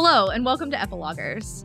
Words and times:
Hello, 0.00 0.28
and 0.28 0.44
welcome 0.44 0.70
to 0.70 0.76
Epilagers. 0.76 1.64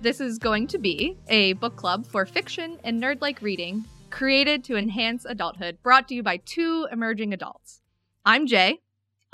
This 0.00 0.18
is 0.18 0.38
going 0.38 0.68
to 0.68 0.78
be 0.78 1.18
a 1.28 1.52
book 1.52 1.76
club 1.76 2.06
for 2.06 2.24
fiction 2.24 2.78
and 2.82 2.98
nerd 2.98 3.20
like 3.20 3.42
reading 3.42 3.84
created 4.08 4.64
to 4.64 4.76
enhance 4.76 5.26
adulthood, 5.26 5.76
brought 5.82 6.08
to 6.08 6.14
you 6.14 6.22
by 6.22 6.38
two 6.38 6.88
emerging 6.90 7.34
adults. 7.34 7.82
I'm 8.24 8.46
Jay, 8.46 8.78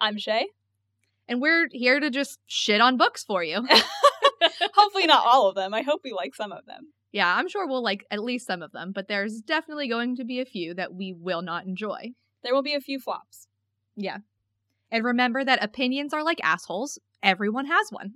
I'm 0.01 0.19
Shay. 0.19 0.49
and 1.29 1.41
we're 1.41 1.69
here 1.71 2.01
to 2.01 2.11
just 2.11 2.41
shit 2.49 2.81
on 2.81 2.97
books 2.97 3.23
for 3.23 3.45
you. 3.45 3.65
Hopefully, 4.75 5.07
not 5.07 5.25
all 5.25 5.49
of 5.49 5.55
them. 5.55 5.73
I 5.73 5.83
hope 5.83 6.01
we 6.03 6.13
like 6.13 6.35
some 6.35 6.51
of 6.51 6.67
them. 6.67 6.93
yeah, 7.13 7.33
I'm 7.37 7.49
sure 7.49 7.69
we'll 7.69 7.85
like 7.85 8.05
at 8.11 8.25
least 8.25 8.49
some 8.49 8.63
of 8.63 8.73
them, 8.73 8.91
but 8.93 9.07
there's 9.07 9.41
definitely 9.41 9.89
going 9.89 10.17
to 10.17 10.25
be 10.25 10.41
a 10.41 10.45
few 10.45 10.75
that 10.75 10.93
we 10.93 11.13
will 11.13 11.43
not 11.43 11.67
enjoy. 11.67 12.15
There 12.43 12.53
will 12.53 12.65
be 12.65 12.75
a 12.75 12.81
few 12.81 12.99
flops. 12.99 13.47
Yeah. 13.95 14.19
And 14.91 15.05
remember 15.05 15.45
that 15.45 15.63
opinions 15.63 16.13
are 16.13 16.25
like 16.25 16.41
assholes. 16.43 16.99
Everyone 17.23 17.67
has 17.67 17.91
one. 17.91 18.15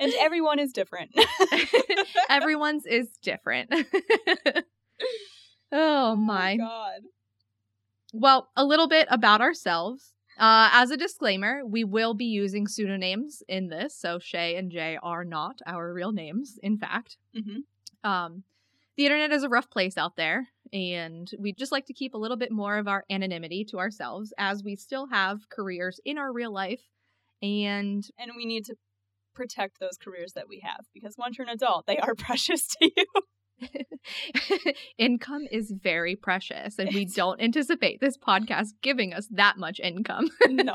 And 0.00 0.12
everyone 0.18 0.58
is 0.58 0.72
different. 0.72 1.12
Everyone's 2.28 2.86
is 2.86 3.08
different. 3.22 3.72
oh 5.72 6.16
my. 6.16 6.56
God. 6.56 7.00
Well, 8.12 8.48
a 8.56 8.64
little 8.64 8.88
bit 8.88 9.06
about 9.10 9.40
ourselves. 9.40 10.12
Uh, 10.38 10.68
as 10.72 10.90
a 10.90 10.96
disclaimer, 10.96 11.62
we 11.64 11.84
will 11.84 12.14
be 12.14 12.24
using 12.24 12.66
pseudonyms 12.66 13.42
in 13.48 13.68
this, 13.68 13.96
so 13.96 14.18
Shay 14.18 14.56
and 14.56 14.70
Jay 14.70 14.98
are 15.00 15.24
not 15.24 15.60
our 15.66 15.92
real 15.92 16.12
names, 16.12 16.58
in 16.62 16.76
fact. 16.76 17.16
Mhm. 17.36 17.62
Um, 18.02 18.42
the 18.96 19.06
internet 19.06 19.32
is 19.32 19.42
a 19.42 19.48
rough 19.48 19.70
place 19.70 19.96
out 19.96 20.16
there, 20.16 20.48
and 20.72 21.30
we'd 21.38 21.58
just 21.58 21.72
like 21.72 21.86
to 21.86 21.92
keep 21.92 22.14
a 22.14 22.18
little 22.18 22.36
bit 22.36 22.52
more 22.52 22.78
of 22.78 22.88
our 22.88 23.04
anonymity 23.10 23.64
to 23.70 23.78
ourselves 23.78 24.32
as 24.38 24.62
we 24.62 24.76
still 24.76 25.08
have 25.08 25.48
careers 25.48 26.00
in 26.04 26.18
our 26.18 26.32
real 26.32 26.52
life. 26.52 26.82
And 27.42 28.04
And 28.18 28.32
we 28.36 28.46
need 28.46 28.64
to 28.66 28.76
protect 29.34 29.80
those 29.80 29.98
careers 30.00 30.32
that 30.34 30.48
we 30.48 30.60
have 30.60 30.86
because 30.94 31.16
once 31.18 31.36
you're 31.36 31.46
an 31.46 31.52
adult, 31.52 31.86
they 31.86 31.98
are 31.98 32.14
precious 32.18 32.66
to 32.68 32.90
you. 32.96 33.06
income 34.98 35.46
is 35.50 35.72
very 35.72 36.16
precious, 36.16 36.78
and 36.78 36.92
we 36.92 37.04
don't 37.04 37.40
anticipate 37.40 38.00
this 38.00 38.16
podcast 38.16 38.68
giving 38.82 39.14
us 39.14 39.28
that 39.30 39.58
much 39.58 39.80
income. 39.80 40.28
No. 40.48 40.72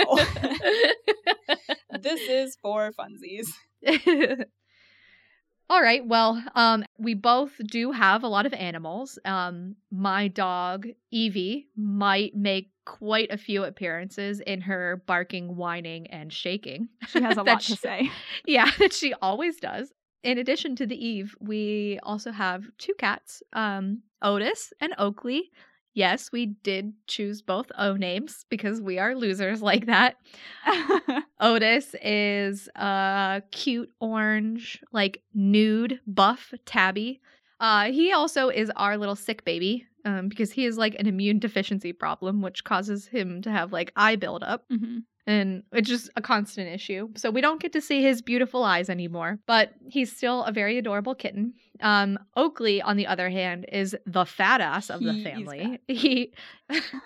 this 2.00 2.22
is 2.22 2.58
for 2.62 2.92
funsies. 2.92 3.48
All 5.70 5.82
right. 5.82 6.06
Well, 6.06 6.44
um, 6.56 6.84
we 6.98 7.14
both 7.14 7.52
do 7.68 7.92
have 7.92 8.24
a 8.24 8.28
lot 8.28 8.48
of 8.48 8.54
animals. 8.54 9.20
Um, 9.24 9.76
my 9.92 10.28
dog 10.28 10.88
Evie 11.12 11.68
might 11.76 12.36
make 12.36 12.72
quite 12.86 13.32
a 13.32 13.38
few 13.38 13.64
appearances 13.64 14.40
in 14.40 14.62
her 14.62 15.04
barking, 15.06 15.56
whining, 15.56 16.08
and 16.08 16.34
shaking. 16.34 16.90
She 17.08 17.22
has 17.22 17.38
a 17.38 17.44
lot 17.50 17.62
she- 17.62 17.76
to 17.76 17.80
say. 17.80 18.12
Yeah, 18.46 18.70
that 18.80 18.94
she 18.94 19.14
always 19.22 19.58
does. 19.58 19.94
In 20.24 20.38
addition 20.40 20.76
to 20.78 20.86
the 20.88 20.98
Eve, 20.98 21.36
we 21.40 22.00
also 22.04 22.32
have 22.32 22.66
two 22.78 22.94
cats, 22.98 23.44
um, 23.54 24.02
Otis 24.22 24.74
and 24.82 24.94
Oakley. 24.98 25.52
Yes, 26.00 26.32
we 26.32 26.46
did 26.46 26.94
choose 27.08 27.42
both 27.42 27.70
O 27.78 27.96
names 27.96 28.46
because 28.50 28.80
we 28.82 29.00
are 29.00 29.16
losers 29.16 29.62
like 29.72 29.86
that. 29.88 30.16
Otis 31.42 31.94
is 32.02 32.70
a 32.76 33.44
cute 33.52 33.92
orange, 34.00 34.82
like 34.94 35.22
nude 35.34 36.00
buff 36.08 36.54
tabby. 36.66 37.20
Uh, 37.60 37.92
he 37.92 38.14
also 38.14 38.48
is 38.48 38.72
our 38.78 38.98
little 38.98 39.16
sick 39.18 39.44
baby 39.44 39.86
um, 40.06 40.30
because 40.30 40.52
he 40.54 40.64
has 40.64 40.78
like 40.78 40.96
an 41.00 41.06
immune 41.06 41.40
deficiency 41.40 41.92
problem, 41.92 42.42
which 42.42 42.64
causes 42.64 43.08
him 43.08 43.42
to 43.42 43.52
have 43.52 43.74
like 43.74 43.92
eye 43.98 44.16
buildup 44.16 44.64
Mhm. 44.72 45.04
And 45.30 45.62
it's 45.72 45.88
just 45.88 46.10
a 46.16 46.22
constant 46.22 46.68
issue. 46.68 47.10
So 47.16 47.30
we 47.30 47.40
don't 47.40 47.62
get 47.62 47.72
to 47.74 47.82
see 47.82 48.02
his 48.02 48.20
beautiful 48.20 48.64
eyes 48.64 48.90
anymore, 48.90 49.38
but 49.46 49.74
he's 49.88 50.12
still 50.12 50.44
a 50.44 50.52
very 50.52 50.80
adorable 50.80 51.14
kitten. 51.14 51.54
Um, 51.82 52.18
Oakley, 52.36 52.82
on 52.82 52.98
the 52.98 53.06
other 53.06 53.30
hand, 53.30 53.68
is 53.72 53.96
the 54.08 54.26
fat 54.26 54.60
ass 54.60 54.90
of 54.90 55.04
the 55.04 55.14
He 55.14 55.24
family. 55.24 55.80
He 55.88 56.34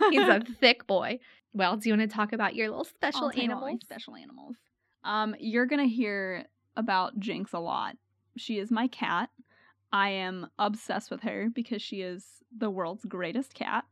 he's 0.10 0.28
a 0.28 0.42
thick 0.62 0.88
boy. 0.88 1.20
Well, 1.54 1.76
do 1.76 1.90
you 1.90 1.98
want 1.98 2.10
to 2.10 2.16
talk 2.16 2.32
about 2.32 2.56
your 2.56 2.70
little 2.70 2.86
special 2.86 3.26
I'll 3.26 3.32
tell 3.32 3.44
you 3.44 3.50
my 3.50 3.56
animals? 3.56 3.82
Special 3.84 4.16
animals. 4.16 4.56
Um, 5.04 5.36
you're 5.38 5.66
gonna 5.66 5.86
hear 5.86 6.46
about 6.78 7.20
Jinx 7.20 7.52
a 7.52 7.60
lot. 7.60 7.98
She 8.38 8.58
is 8.58 8.72
my 8.72 8.88
cat. 8.88 9.32
I 9.92 10.10
am 10.10 10.48
obsessed 10.58 11.12
with 11.12 11.22
her 11.22 11.50
because 11.54 11.82
she 11.82 12.02
is 12.02 12.26
the 12.58 12.70
world's 12.70 13.04
greatest 13.04 13.54
cat. 13.54 13.84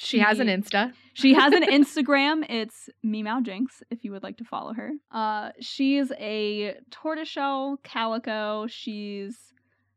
She 0.00 0.20
has 0.20 0.38
an 0.38 0.46
Insta. 0.46 0.92
She 1.14 1.34
has 1.34 1.52
an 1.52 1.62
Instagram. 1.68 2.48
It's 2.48 2.88
Meow 3.02 3.40
Jinx 3.40 3.82
if 3.90 4.04
you 4.04 4.12
would 4.12 4.22
like 4.22 4.36
to 4.36 4.44
follow 4.44 4.72
her. 4.72 4.92
Uh, 5.10 5.50
she's 5.60 6.12
a 6.20 6.76
tortoiseshell 6.92 7.80
calico. 7.82 8.68
She's 8.68 9.36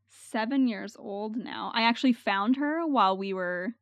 seven 0.10 0.68
years 0.68 0.96
old 0.98 1.36
now. 1.36 1.72
I 1.76 1.84
actually 1.84 2.14
found 2.14 2.56
her 2.56 2.88
while 2.88 3.16
we 3.16 3.32
were 3.32 3.76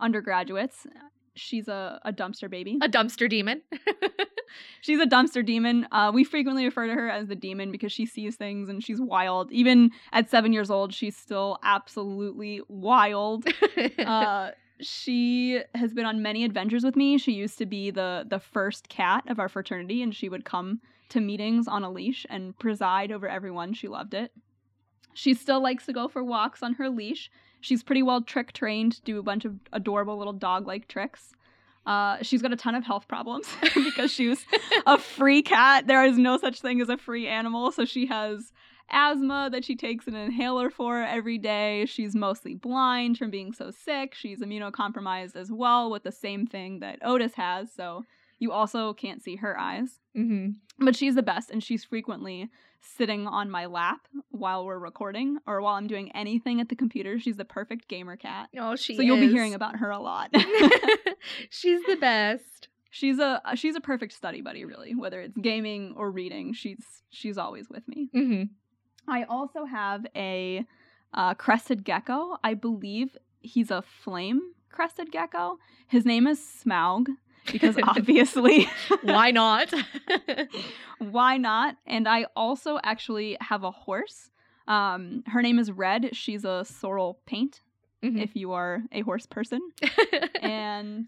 undergraduates. 0.00 0.86
She's 1.34 1.68
a, 1.68 2.00
a 2.06 2.12
dumpster 2.12 2.48
baby. 2.48 2.78
A 2.80 2.88
dumpster 2.88 3.28
demon. 3.28 3.60
She's 4.80 4.98
a 4.98 5.06
dumpster 5.06 5.46
demon. 5.46 5.86
Uh, 5.92 6.10
we 6.12 6.24
frequently 6.24 6.64
refer 6.64 6.88
to 6.88 6.94
her 6.94 7.08
as 7.08 7.28
the 7.28 7.36
demon 7.36 7.70
because 7.70 7.92
she 7.92 8.04
sees 8.04 8.34
things 8.34 8.68
and 8.68 8.82
she's 8.82 9.00
wild. 9.00 9.52
Even 9.52 9.92
at 10.12 10.28
seven 10.28 10.52
years 10.52 10.70
old, 10.70 10.92
she's 10.92 11.16
still 11.16 11.58
absolutely 11.62 12.62
wild. 12.66 13.46
uh, 14.00 14.50
she 14.80 15.60
has 15.74 15.92
been 15.92 16.06
on 16.06 16.22
many 16.22 16.44
adventures 16.44 16.84
with 16.84 16.96
me. 16.96 17.18
She 17.18 17.32
used 17.32 17.58
to 17.58 17.66
be 17.66 17.90
the 17.90 18.24
the 18.28 18.40
first 18.40 18.88
cat 18.88 19.24
of 19.28 19.38
our 19.38 19.48
fraternity, 19.48 20.02
and 20.02 20.14
she 20.14 20.28
would 20.28 20.44
come 20.44 20.80
to 21.10 21.20
meetings 21.20 21.68
on 21.68 21.82
a 21.82 21.90
leash 21.90 22.26
and 22.30 22.58
preside 22.58 23.12
over 23.12 23.28
everyone. 23.28 23.74
She 23.74 23.88
loved 23.88 24.14
it. 24.14 24.32
She 25.12 25.34
still 25.34 25.62
likes 25.62 25.86
to 25.86 25.92
go 25.92 26.08
for 26.08 26.22
walks 26.22 26.62
on 26.62 26.74
her 26.74 26.88
leash. 26.88 27.30
She's 27.60 27.82
pretty 27.82 28.02
well 28.02 28.22
trick 28.22 28.52
trained 28.52 28.92
to 28.92 29.02
do 29.02 29.18
a 29.18 29.22
bunch 29.22 29.44
of 29.44 29.56
adorable 29.72 30.16
little 30.16 30.32
dog 30.32 30.66
like 30.66 30.88
tricks. 30.88 31.32
Uh, 31.86 32.18
she's 32.22 32.42
got 32.42 32.52
a 32.52 32.56
ton 32.56 32.74
of 32.74 32.84
health 32.84 33.08
problems 33.08 33.48
because 33.74 34.12
she 34.12 34.28
was 34.28 34.44
a 34.86 34.98
free 34.98 35.42
cat. 35.42 35.86
There 35.86 36.04
is 36.04 36.16
no 36.18 36.36
such 36.36 36.60
thing 36.60 36.80
as 36.80 36.88
a 36.88 36.96
free 36.96 37.26
animal. 37.26 37.72
So 37.72 37.84
she 37.84 38.06
has 38.06 38.52
asthma 38.90 39.48
that 39.52 39.64
she 39.64 39.76
takes 39.76 40.06
an 40.06 40.14
inhaler 40.14 40.70
for 40.70 40.98
every 41.02 41.38
day. 41.38 41.86
She's 41.86 42.14
mostly 42.14 42.54
blind 42.54 43.18
from 43.18 43.30
being 43.30 43.52
so 43.52 43.70
sick. 43.70 44.14
She's 44.14 44.40
immunocompromised 44.40 45.36
as 45.36 45.50
well 45.52 45.90
with 45.90 46.02
the 46.02 46.12
same 46.12 46.46
thing 46.46 46.80
that 46.80 46.98
Otis 47.02 47.34
has. 47.34 47.72
So 47.72 48.04
you 48.38 48.52
also 48.52 48.92
can't 48.94 49.22
see 49.22 49.36
her 49.36 49.58
eyes. 49.58 50.00
hmm 50.14 50.50
But 50.78 50.96
she's 50.96 51.14
the 51.14 51.22
best, 51.22 51.50
and 51.50 51.62
she's 51.62 51.84
frequently 51.84 52.48
sitting 52.80 53.26
on 53.26 53.50
my 53.50 53.66
lap 53.66 54.00
while 54.30 54.64
we're 54.64 54.78
recording 54.78 55.36
or 55.46 55.60
while 55.60 55.74
I'm 55.74 55.86
doing 55.86 56.10
anything 56.12 56.60
at 56.62 56.70
the 56.70 56.74
computer. 56.76 57.18
She's 57.18 57.36
the 57.36 57.44
perfect 57.44 57.86
gamer 57.88 58.16
cat. 58.16 58.48
Oh, 58.58 58.76
she. 58.76 58.96
so 58.96 59.02
you'll 59.02 59.20
be 59.20 59.28
hearing 59.28 59.52
about 59.54 59.76
her 59.76 59.90
a 59.90 59.98
lot. 59.98 60.30
She's 61.50 61.82
the 61.84 61.96
best. 61.96 62.68
she's 62.90 63.18
a 63.18 63.40
she's 63.54 63.76
a 63.76 63.80
perfect 63.80 64.12
study 64.14 64.40
buddy, 64.40 64.64
really. 64.64 64.94
Whether 64.94 65.20
it's 65.20 65.36
gaming 65.36 65.94
or 65.96 66.10
reading, 66.10 66.54
she's 66.54 66.82
she's 67.10 67.36
always 67.38 67.68
with 67.68 67.86
me. 67.86 68.08
hmm 68.12 68.42
I 69.08 69.24
also 69.24 69.64
have 69.64 70.06
a 70.14 70.64
uh, 71.14 71.34
crested 71.34 71.84
gecko. 71.84 72.38
I 72.44 72.54
believe 72.54 73.16
he's 73.40 73.70
a 73.70 73.82
flame 73.82 74.40
crested 74.70 75.10
gecko. 75.10 75.58
His 75.88 76.04
name 76.04 76.26
is 76.26 76.38
Smaug 76.40 77.08
because 77.50 77.76
obviously, 77.82 78.68
Why 79.02 79.30
not? 79.30 79.72
why 80.98 81.36
not? 81.36 81.76
And 81.86 82.06
I 82.08 82.26
also 82.36 82.78
actually 82.84 83.36
have 83.40 83.64
a 83.64 83.70
horse. 83.70 84.30
Um, 84.68 85.24
her 85.26 85.42
name 85.42 85.58
is 85.58 85.72
Red. 85.72 86.10
She's 86.14 86.44
a 86.44 86.64
sorrel 86.64 87.18
paint. 87.26 87.60
Mhm. 88.04 88.22
If 88.22 88.34
you 88.36 88.52
are 88.52 88.82
a 88.92 89.02
horse 89.02 89.26
person, 89.26 89.60
and 90.40 91.06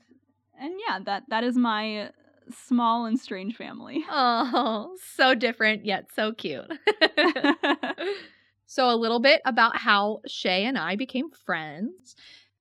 and 0.61 0.73
yeah, 0.87 0.99
that 1.05 1.23
that 1.31 1.43
is 1.43 1.57
my 1.57 2.11
small 2.53 3.07
and 3.07 3.19
strange 3.19 3.57
family. 3.57 4.05
oh, 4.11 4.97
so 5.15 5.35
different 5.35 5.85
yet 5.85 6.07
so 6.15 6.33
cute. 6.33 6.71
so, 8.67 8.91
a 8.91 8.97
little 8.97 9.21
bit 9.21 9.41
about 9.45 9.77
how 9.79 10.21
Shay 10.27 10.65
and 10.65 10.79
I 10.79 10.97
became 10.97 11.31
friends. 11.31 12.15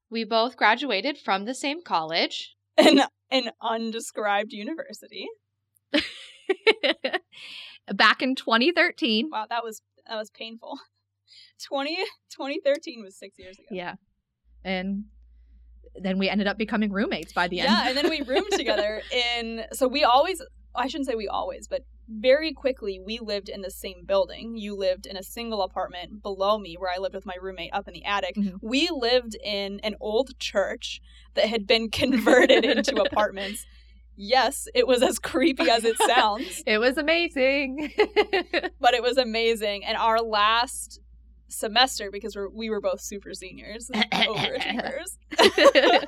We 0.09 0.23
both 0.23 0.57
graduated 0.57 1.17
from 1.17 1.45
the 1.45 1.55
same 1.55 1.81
college. 1.83 2.55
An, 2.77 3.01
an 3.29 3.51
undescribed 3.61 4.51
university. 4.51 5.27
Back 7.93 8.21
in 8.21 8.35
2013. 8.35 9.29
Wow, 9.31 9.45
that 9.49 9.63
was 9.63 9.81
that 10.07 10.17
was 10.17 10.29
painful. 10.29 10.79
20, 11.63 11.95
2013 12.29 13.03
was 13.03 13.15
six 13.15 13.37
years 13.37 13.57
ago. 13.57 13.67
Yeah. 13.71 13.95
And 14.63 15.05
then 15.95 16.17
we 16.17 16.29
ended 16.29 16.47
up 16.47 16.57
becoming 16.57 16.91
roommates 16.91 17.33
by 17.33 17.47
the 17.47 17.59
end. 17.59 17.69
Yeah, 17.69 17.87
and 17.89 17.97
then 17.97 18.09
we 18.09 18.21
roomed 18.27 18.51
together 18.51 19.01
in. 19.11 19.63
So 19.73 19.87
we 19.87 20.03
always, 20.03 20.41
I 20.75 20.87
shouldn't 20.87 21.07
say 21.07 21.15
we 21.15 21.27
always, 21.27 21.67
but 21.67 21.85
very 22.07 22.51
quickly 22.53 22.99
we 22.99 23.19
lived 23.19 23.47
in 23.49 23.61
the 23.61 23.71
same 23.71 24.03
building. 24.05 24.57
You 24.57 24.75
lived 24.75 25.05
in 25.05 25.15
a 25.15 25.23
single 25.23 25.61
apartment 25.61 26.21
below 26.21 26.57
me, 26.57 26.75
where 26.77 26.91
I 26.93 26.97
lived 26.99 27.15
with 27.15 27.25
my 27.25 27.35
roommate 27.41 27.71
up 27.73 27.87
in 27.87 27.93
the 27.93 28.03
attic. 28.05 28.35
Mhm. 28.35 28.57
We 28.61 28.89
lived 28.91 29.35
in 29.43 29.79
an 29.81 29.95
old 30.01 30.37
church 30.39 31.01
that 31.35 31.45
had 31.47 31.65
been 31.67 31.89
converted 31.89 32.65
into 32.65 32.95
apartments. 33.01 33.65
yes, 34.17 34.67
it 34.75 34.85
was 34.87 35.01
as 35.01 35.19
creepy 35.19 35.69
as 35.69 35.83
it 35.85 35.97
sounds, 36.05 36.61
it 36.67 36.77
was 36.79 36.97
amazing. 36.97 37.91
but 38.79 38.93
it 38.93 39.01
was 39.01 39.17
amazing. 39.17 39.85
And 39.85 39.97
our 39.97 40.19
last 40.21 40.99
semester, 41.51 42.09
because 42.11 42.35
we're, 42.35 42.49
we 42.49 42.69
were 42.69 42.81
both 42.81 43.01
super 43.01 43.33
seniors, 43.33 43.89
overachievers. 44.13 45.17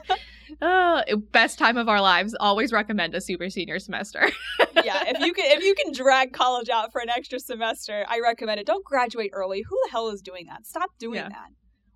oh, 0.61 1.01
best 1.31 1.57
time 1.59 1.77
of 1.77 1.89
our 1.89 2.01
lives. 2.01 2.35
Always 2.39 2.71
recommend 2.71 3.15
a 3.15 3.21
super 3.21 3.49
senior 3.49 3.79
semester. 3.79 4.29
yeah, 4.83 5.03
if 5.07 5.19
you 5.19 5.33
can 5.33 5.45
if 5.57 5.63
you 5.63 5.75
can 5.75 5.93
drag 5.93 6.33
college 6.33 6.69
out 6.69 6.91
for 6.91 7.01
an 7.01 7.09
extra 7.09 7.39
semester, 7.39 8.05
I 8.07 8.19
recommend 8.19 8.59
it. 8.59 8.65
Don't 8.65 8.83
graduate 8.85 9.31
early. 9.33 9.61
Who 9.61 9.77
the 9.85 9.91
hell 9.91 10.09
is 10.09 10.21
doing 10.21 10.45
that? 10.47 10.65
Stop 10.65 10.91
doing 10.99 11.15
Yeah. 11.17 11.29
that. 11.29 11.49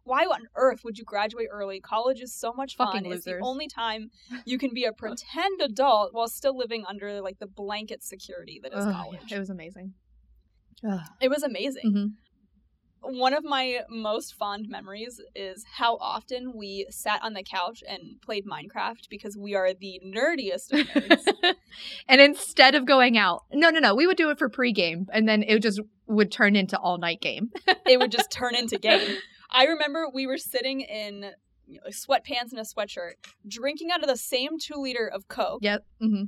Why 0.04 0.24
on 0.24 0.48
earth 0.56 0.86
would 0.86 0.98
you 0.98 1.04
graduate 1.04 1.48
early? 1.52 1.82
College 1.82 2.22
is 2.22 2.34
so 2.34 2.54
much 2.54 2.78
fun. 2.78 2.94
Fucking 2.94 3.12
It's 3.12 3.26
the 3.26 3.40
only 3.42 3.68
time 3.68 4.10
you 4.46 4.58
can 4.58 4.74
be 4.74 4.86
a 4.86 4.94
pretend 4.94 5.62
adult 5.62 6.14
while 6.14 6.30
still 6.30 6.58
living 6.58 6.86
under 6.88 7.20
like 7.22 7.40
the 7.40 7.48
blanket 7.48 8.02
security 8.04 8.62
that 8.64 8.72
is 8.74 8.86
Ugh, 8.86 8.94
college. 8.94 9.32
it 9.32 9.38
was 9.38 9.50
amazing. 9.50 9.94
Ugh. 10.90 11.02
It 11.20 11.30
was 11.30 11.44
amazing. 11.44 11.92
Mhm. 11.94 12.12
One 13.02 13.34
of 13.34 13.44
my 13.44 13.82
most 13.90 14.34
fond 14.36 14.68
memories 14.70 15.22
is 15.36 15.66
how 15.76 15.98
often 15.98 16.54
we 16.56 16.88
sat 16.90 17.22
on 17.24 17.34
the 17.34 17.44
couch 17.44 17.84
and 17.88 18.22
played 18.22 18.46
Minecraft 18.46 19.08
because 19.10 19.38
we 19.38 19.56
are 19.56 19.74
the 19.74 20.02
nerdiest 20.06 20.72
of 20.74 20.88
nerds. 20.88 21.54
and 22.10 22.20
instead 22.22 22.76
of 22.76 22.86
going 22.86 23.18
out, 23.18 23.44
no, 23.54 23.70
no, 23.70 23.80
no, 23.80 23.96
we 23.96 24.08
would 24.08 24.18
do 24.18 24.30
it 24.30 24.40
for 24.40 24.50
pregame, 24.50 25.06
and 25.14 25.28
then 25.28 25.44
it 25.44 25.62
just 25.62 25.80
would 26.08 26.32
turn 26.32 26.56
into 26.56 26.78
all 26.78 26.98
night 26.98 27.22
game. 27.22 27.52
it 27.86 28.00
would 28.00 28.12
just 28.12 28.32
turn 28.32 28.56
into 28.56 28.78
game. 28.78 29.18
I 29.52 29.66
remember 29.66 30.08
we 30.14 30.28
were 30.28 30.38
sitting 30.38 30.82
in 30.82 31.32
you 31.68 31.80
know, 31.84 31.90
sweatpants 31.92 32.52
and 32.52 32.60
a 32.60 32.64
sweatshirt, 32.64 33.14
drinking 33.48 33.92
out 33.92 34.02
of 34.02 34.10
the 34.10 34.18
same 34.18 34.58
two 34.60 34.76
liter 34.76 35.08
of 35.08 35.28
Coke, 35.28 35.60
Yep. 35.62 35.86
hmm 36.02 36.24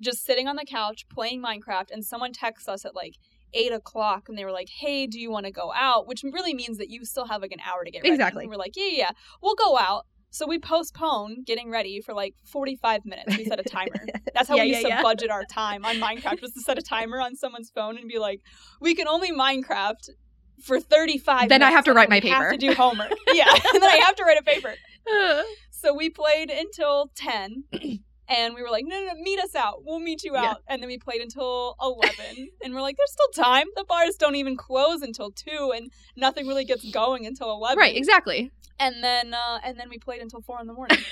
just 0.00 0.24
sitting 0.24 0.48
on 0.48 0.56
the 0.56 0.64
couch 0.64 1.06
playing 1.08 1.40
Minecraft, 1.40 1.92
and 1.92 2.04
someone 2.04 2.32
texts 2.32 2.68
us 2.68 2.84
at 2.84 2.92
like 2.94 3.14
eight 3.54 3.72
o'clock, 3.72 4.28
and 4.28 4.36
they 4.38 4.44
were 4.44 4.52
like, 4.52 4.68
"Hey, 4.68 5.06
do 5.06 5.18
you 5.20 5.30
want 5.30 5.46
to 5.46 5.52
go 5.52 5.72
out?" 5.74 6.06
Which 6.06 6.22
really 6.22 6.54
means 6.54 6.78
that 6.78 6.90
you 6.90 7.04
still 7.04 7.26
have 7.26 7.42
like 7.42 7.52
an 7.52 7.60
hour 7.60 7.84
to 7.84 7.90
get 7.90 8.02
ready. 8.02 8.14
Exactly. 8.14 8.44
And 8.44 8.50
we're 8.50 8.56
like, 8.56 8.76
"Yeah, 8.76 8.84
yeah, 8.86 8.98
yeah, 8.98 9.10
we'll 9.42 9.54
go 9.54 9.78
out." 9.78 10.06
So 10.30 10.46
we 10.46 10.58
postpone 10.58 11.42
getting 11.44 11.70
ready 11.70 12.00
for 12.00 12.14
like 12.14 12.34
forty-five 12.44 13.04
minutes. 13.04 13.36
We 13.36 13.44
set 13.44 13.60
a 13.60 13.62
timer. 13.64 14.06
That's 14.34 14.48
how 14.48 14.56
Yeah, 14.56 14.62
we 14.64 14.72
yeah, 14.72 14.80
to 14.82 14.88
yeah. 14.88 15.02
budget 15.02 15.30
our 15.30 15.44
time 15.44 15.84
on 15.84 15.96
Minecraft 15.96 16.40
was 16.40 16.52
to 16.52 16.60
set 16.62 16.78
a 16.78 16.82
timer 16.82 17.20
on 17.20 17.36
someone's 17.36 17.70
phone 17.70 17.98
and 17.98 18.08
be 18.08 18.18
like, 18.18 18.40
"We 18.80 18.94
can 18.94 19.06
only 19.08 19.30
Minecraft." 19.32 20.08
For 20.62 20.78
35 20.78 21.48
Then 21.48 21.60
I 21.62 21.72
have 21.72 21.84
to 21.86 21.92
write 21.92 22.08
my 22.08 22.20
we 22.22 22.28
have 22.28 22.38
paper. 22.42 22.52
to 22.52 22.56
do 22.56 22.72
homework. 22.72 23.10
yeah, 23.32 23.48
and 23.74 23.82
then 23.82 23.90
I 23.90 23.96
have 24.04 24.14
to 24.14 24.22
write 24.22 24.38
a 24.38 24.44
paper. 24.44 24.74
So 25.70 25.92
we 25.92 26.08
played 26.08 26.50
until 26.50 27.10
10. 27.16 27.64
And 28.34 28.54
we 28.54 28.62
were 28.62 28.70
like, 28.70 28.84
no, 28.86 28.98
no, 28.98 29.12
no, 29.12 29.14
meet 29.22 29.38
us 29.40 29.54
out. 29.54 29.84
We'll 29.84 29.98
meet 30.00 30.24
you 30.24 30.32
Yeah. 30.34 30.52
out. 30.52 30.56
And 30.66 30.82
then 30.82 30.88
we 30.88 30.96
played 30.98 31.20
until 31.20 31.76
11. 31.82 32.48
and 32.64 32.74
we're 32.74 32.80
like, 32.80 32.96
there's 32.96 33.12
still 33.12 33.44
time. 33.44 33.66
The 33.76 33.84
bars 33.84 34.16
don't 34.16 34.36
even 34.36 34.56
close 34.56 35.02
until 35.02 35.30
2. 35.30 35.72
And 35.76 35.90
nothing 36.16 36.46
really 36.46 36.64
gets 36.64 36.88
going 36.90 37.26
until 37.26 37.50
11. 37.52 37.76
Right, 37.78 37.94
exactly. 37.96 38.50
And 38.80 39.04
then 39.04 39.34
uh, 39.34 39.58
and 39.64 39.78
then 39.78 39.88
we 39.90 39.98
played 39.98 40.22
until 40.22 40.40
4 40.40 40.60
in 40.60 40.66
the 40.66 40.72
morning. 40.72 40.98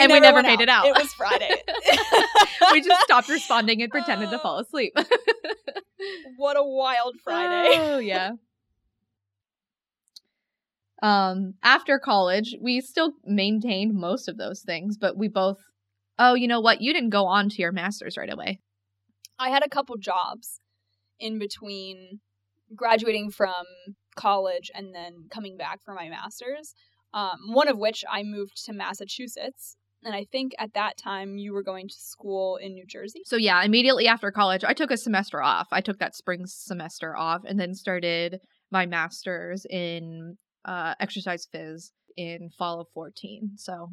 And 0.00 0.10
we 0.10 0.20
never 0.20 0.42
made 0.42 0.60
it 0.60 0.68
out. 0.68 0.86
It 0.86 0.94
was 0.94 1.12
Friday. 1.12 1.50
we 2.72 2.80
just 2.80 3.02
stopped 3.02 3.28
responding 3.28 3.82
and 3.82 3.90
pretended 3.90 4.30
to 4.30 4.38
fall 4.38 4.58
asleep. 4.58 4.94
what 6.36 6.56
a 6.56 6.62
wild 6.62 7.16
Friday. 7.22 7.74
Oh 7.76 7.98
yeah. 7.98 8.30
Um, 11.02 11.54
after 11.62 11.98
college, 11.98 12.56
we 12.60 12.80
still 12.80 13.12
maintained 13.24 13.94
most 13.94 14.28
of 14.28 14.36
those 14.36 14.60
things, 14.62 14.96
but 14.98 15.16
we 15.16 15.28
both. 15.28 15.58
Oh, 16.22 16.34
you 16.34 16.46
know 16.46 16.60
what? 16.60 16.82
You 16.82 16.92
didn't 16.92 17.10
go 17.10 17.24
on 17.24 17.48
to 17.48 17.62
your 17.62 17.72
master's 17.72 18.18
right 18.18 18.30
away. 18.30 18.60
I 19.38 19.48
had 19.48 19.64
a 19.64 19.70
couple 19.70 19.96
jobs 19.96 20.60
in 21.18 21.38
between 21.38 22.20
graduating 22.76 23.30
from 23.30 23.64
college 24.16 24.70
and 24.74 24.94
then 24.94 25.28
coming 25.30 25.56
back 25.56 25.82
for 25.82 25.94
my 25.94 26.10
master's. 26.10 26.74
Um, 27.14 27.38
one 27.48 27.68
of 27.68 27.78
which 27.78 28.04
I 28.08 28.22
moved 28.22 28.62
to 28.66 28.74
Massachusetts. 28.74 29.76
And 30.04 30.14
I 30.14 30.26
think 30.30 30.52
at 30.58 30.74
that 30.74 30.98
time 30.98 31.38
you 31.38 31.54
were 31.54 31.62
going 31.62 31.88
to 31.88 31.94
school 31.94 32.56
in 32.56 32.74
New 32.74 32.84
Jersey. 32.86 33.22
So 33.24 33.36
yeah, 33.36 33.62
immediately 33.64 34.06
after 34.06 34.30
college, 34.30 34.62
I 34.62 34.74
took 34.74 34.90
a 34.90 34.98
semester 34.98 35.42
off. 35.42 35.68
I 35.72 35.80
took 35.80 35.98
that 36.00 36.14
spring 36.14 36.44
semester 36.46 37.16
off, 37.16 37.42
and 37.46 37.58
then 37.58 37.74
started 37.74 38.40
my 38.70 38.84
master's 38.86 39.66
in 39.68 40.36
uh, 40.66 40.94
exercise 41.00 41.46
phys 41.52 41.92
in 42.16 42.50
fall 42.58 42.80
of 42.80 42.88
fourteen. 42.94 43.52
So 43.56 43.90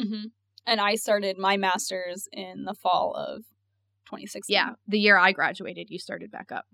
Mm-hmm. 0.00 0.26
And 0.68 0.80
I 0.80 0.96
started 0.96 1.38
my 1.38 1.56
master's 1.56 2.28
in 2.32 2.64
the 2.64 2.74
fall 2.74 3.14
of 3.14 3.44
2016. 4.06 4.54
yeah, 4.54 4.70
the 4.86 4.98
year 4.98 5.16
I 5.16 5.32
graduated, 5.32 5.90
you 5.90 5.98
started 5.98 6.30
back 6.30 6.52
up. 6.52 6.66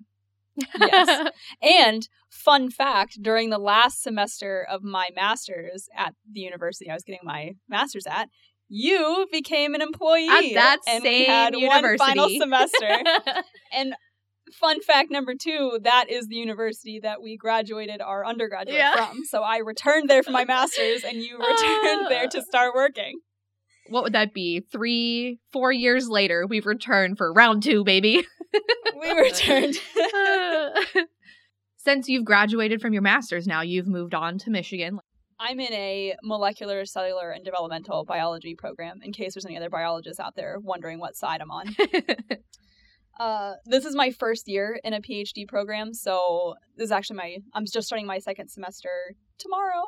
Yes. 0.79 1.31
And 1.63 2.09
fun 2.31 2.71
fact 2.71 3.23
during 3.23 3.51
the 3.51 3.59
last 3.59 4.03
semester 4.03 4.67
of 4.69 4.83
my 4.83 5.09
master's 5.15 5.89
at 5.97 6.15
the 6.31 6.41
university 6.41 6.91
I 6.91 6.95
was 6.95 7.03
getting 7.03 7.21
my 7.25 7.53
master's 7.69 8.07
at, 8.07 8.29
you 8.69 9.27
became 9.31 9.75
an 9.75 9.83
employee 9.83 10.29
At 10.29 10.55
that 10.55 10.79
and 10.87 11.03
we 11.03 11.11
same 11.11 11.27
had 11.27 11.55
one 11.57 11.99
final 11.99 12.29
semester. 12.29 13.03
and 13.73 13.95
fun 14.53 14.81
fact 14.81 15.11
number 15.11 15.35
two, 15.35 15.79
that 15.83 16.07
is 16.09 16.29
the 16.29 16.37
university 16.37 17.01
that 17.01 17.23
we 17.23 17.37
graduated 17.37 18.01
our 18.01 18.25
undergraduate 18.25 18.77
Yeah. 18.77 18.95
from. 18.95 19.25
So 19.25 19.43
I 19.43 19.59
returned 19.59 20.09
there 20.09 20.23
for 20.23 20.31
my 20.31 20.45
master's 20.45 21.05
and 21.05 21.17
you 21.17 21.39
returned 21.39 22.07
there 22.09 22.29
to 22.29 22.39
ah. 22.39 22.45
start 22.49 22.75
working. 22.75 23.21
What 23.89 24.03
would 24.05 24.15
that 24.15 24.33
be? 24.35 24.61
Three, 24.73 25.41
four 25.53 25.73
years 25.73 26.09
later, 26.09 26.47
we've 26.47 26.67
returned 26.67 27.19
for 27.19 27.33
round 27.33 27.63
two, 27.63 27.85
baby. 27.85 28.27
We 29.01 29.11
returned. 29.11 29.75
Since 31.77 32.09
you've 32.09 32.25
graduated 32.25 32.81
from 32.81 32.93
your 32.93 33.03
master's 33.03 33.47
now, 33.47 33.61
you've 33.61 33.89
moved 33.89 34.15
on 34.15 34.39
to 34.39 34.51
Michigan. 34.51 35.01
I'm 35.39 35.61
in 35.61 35.73
a 35.73 36.15
molecular, 36.23 36.85
cellular, 36.85 37.31
and 37.31 37.45
developmental 37.45 38.05
biology 38.05 38.55
program. 38.55 39.01
In 39.03 39.13
case 39.13 39.35
there's 39.35 39.45
any 39.45 39.57
other 39.57 39.69
biologists 39.69 40.21
out 40.21 40.37
there 40.37 40.59
wondering 40.63 41.01
what 41.01 41.17
side 41.17 41.41
I'm 41.43 41.51
on, 41.51 41.77
uh, 43.21 43.55
this 43.67 43.85
is 43.85 43.95
my 43.95 44.11
first 44.11 44.49
year 44.49 44.79
in 44.85 44.95
a 44.95 45.01
PhD 45.01 45.47
program, 45.47 45.93
so 45.93 46.55
this 46.77 46.87
is 46.87 46.93
actually 46.93 47.17
my. 47.17 47.37
I'm 47.53 47.65
just 47.67 47.87
starting 47.87 48.07
my 48.07 48.19
second 48.19 48.49
semester 48.49 49.17
tomorrow, 49.39 49.83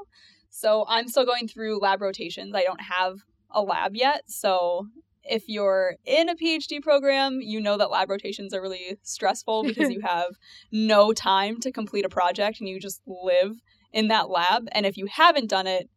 so 0.51 0.85
I'm 0.89 1.09
still 1.09 1.25
going 1.25 1.49
through 1.49 1.81
lab 1.81 2.03
rotations. 2.03 2.55
I 2.55 2.65
don't 2.65 2.83
have 2.83 3.19
a 3.57 3.63
lab 3.63 3.97
yet, 3.97 4.23
so 4.31 4.87
if 5.29 5.49
you're 5.49 5.97
in 6.05 6.29
a 6.29 6.37
PhD 6.37 6.81
program, 6.81 7.41
you 7.41 7.61
know 7.61 7.77
that 7.77 7.91
lab 7.91 8.09
rotations 8.11 8.55
are 8.55 8.63
really 8.63 8.97
stressful 9.03 9.65
because 9.65 9.91
you 9.91 10.01
have 10.05 10.37
no 10.71 11.13
time 11.13 11.59
to 11.61 11.73
complete 11.73 12.05
a 12.05 12.09
project 12.09 12.61
and 12.61 12.69
you 12.69 12.79
just 12.79 13.03
live 13.07 13.57
in 13.93 14.07
that 14.09 14.31
lab. 14.31 14.69
And 14.71 14.87
if 14.87 14.97
you 14.97 15.07
haven't 15.07 15.49
done 15.49 15.67
it, 15.67 15.91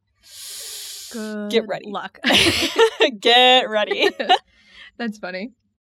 Good 1.12 1.50
Get 1.52 1.68
ready. 1.68 1.86
Luck. 1.90 2.20
get 3.20 3.70
ready. 3.70 4.10
That's 4.98 5.18
funny. 5.18 5.54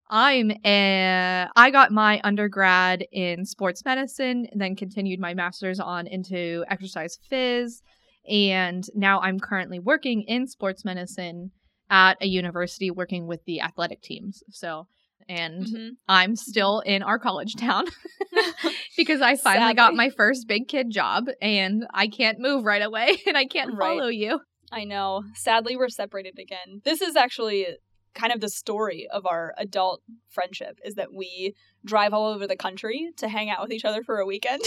I'm 0.09 0.51
a, 0.65 1.47
I 1.55 1.71
got 1.71 1.91
my 1.91 2.21
undergrad 2.23 3.05
in 3.11 3.45
sports 3.45 3.83
medicine, 3.83 4.47
and 4.51 4.61
then 4.61 4.75
continued 4.75 5.19
my 5.19 5.33
master's 5.33 5.79
on 5.79 6.07
into 6.07 6.63
exercise 6.69 7.17
phys, 7.31 7.81
and 8.29 8.83
now 8.95 9.19
I'm 9.21 9.39
currently 9.39 9.79
working 9.79 10.21
in 10.23 10.47
sports 10.47 10.83
medicine 10.85 11.51
at 11.89 12.17
a 12.21 12.25
university 12.27 12.89
working 12.91 13.27
with 13.27 13.43
the 13.45 13.61
athletic 13.61 14.01
teams. 14.01 14.41
So, 14.49 14.87
and 15.29 15.65
Mhm. 15.67 15.89
I'm 16.07 16.35
still 16.35 16.79
in 16.81 17.03
our 17.03 17.19
college 17.19 17.55
town 17.55 17.85
because 18.97 19.21
I 19.21 19.35
finally 19.35 19.73
got 19.73 19.93
my 19.95 20.09
first 20.09 20.47
big 20.47 20.67
kid 20.67 20.89
job 20.89 21.25
and 21.41 21.85
I 21.93 22.07
can't 22.07 22.39
move 22.39 22.65
right 22.65 22.81
away 22.81 23.17
and 23.27 23.37
I 23.37 23.45
can't 23.45 23.73
Right. 23.73 23.97
follow 23.97 24.07
you. 24.07 24.39
I 24.71 24.85
know. 24.85 25.23
Sadly, 25.35 25.75
we're 25.77 25.89
separated 25.89 26.39
again. 26.39 26.81
This 26.83 27.01
is 27.01 27.15
actually 27.15 27.67
kind 28.15 28.33
of 28.33 28.41
the 28.41 28.49
story 28.49 29.07
of 29.11 29.25
our 29.25 29.53
adult 29.57 30.01
friendship 30.29 30.77
is 30.83 30.95
that 30.95 31.13
we 31.13 31.53
drive 31.85 32.13
all 32.13 32.31
over 32.33 32.47
the 32.47 32.55
country 32.55 33.09
to 33.17 33.27
hang 33.27 33.49
out 33.49 33.61
with 33.61 33.71
each 33.71 33.85
other 33.85 34.03
for 34.03 34.17
a 34.19 34.25
weekend. 34.25 34.61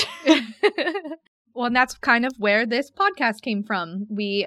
Well, 1.56 1.66
and 1.66 1.74
that's 1.76 1.94
kind 1.98 2.24
of 2.26 2.32
where 2.38 2.66
this 2.66 2.90
podcast 2.90 3.42
came 3.42 3.62
from. 3.64 4.06
We 4.10 4.46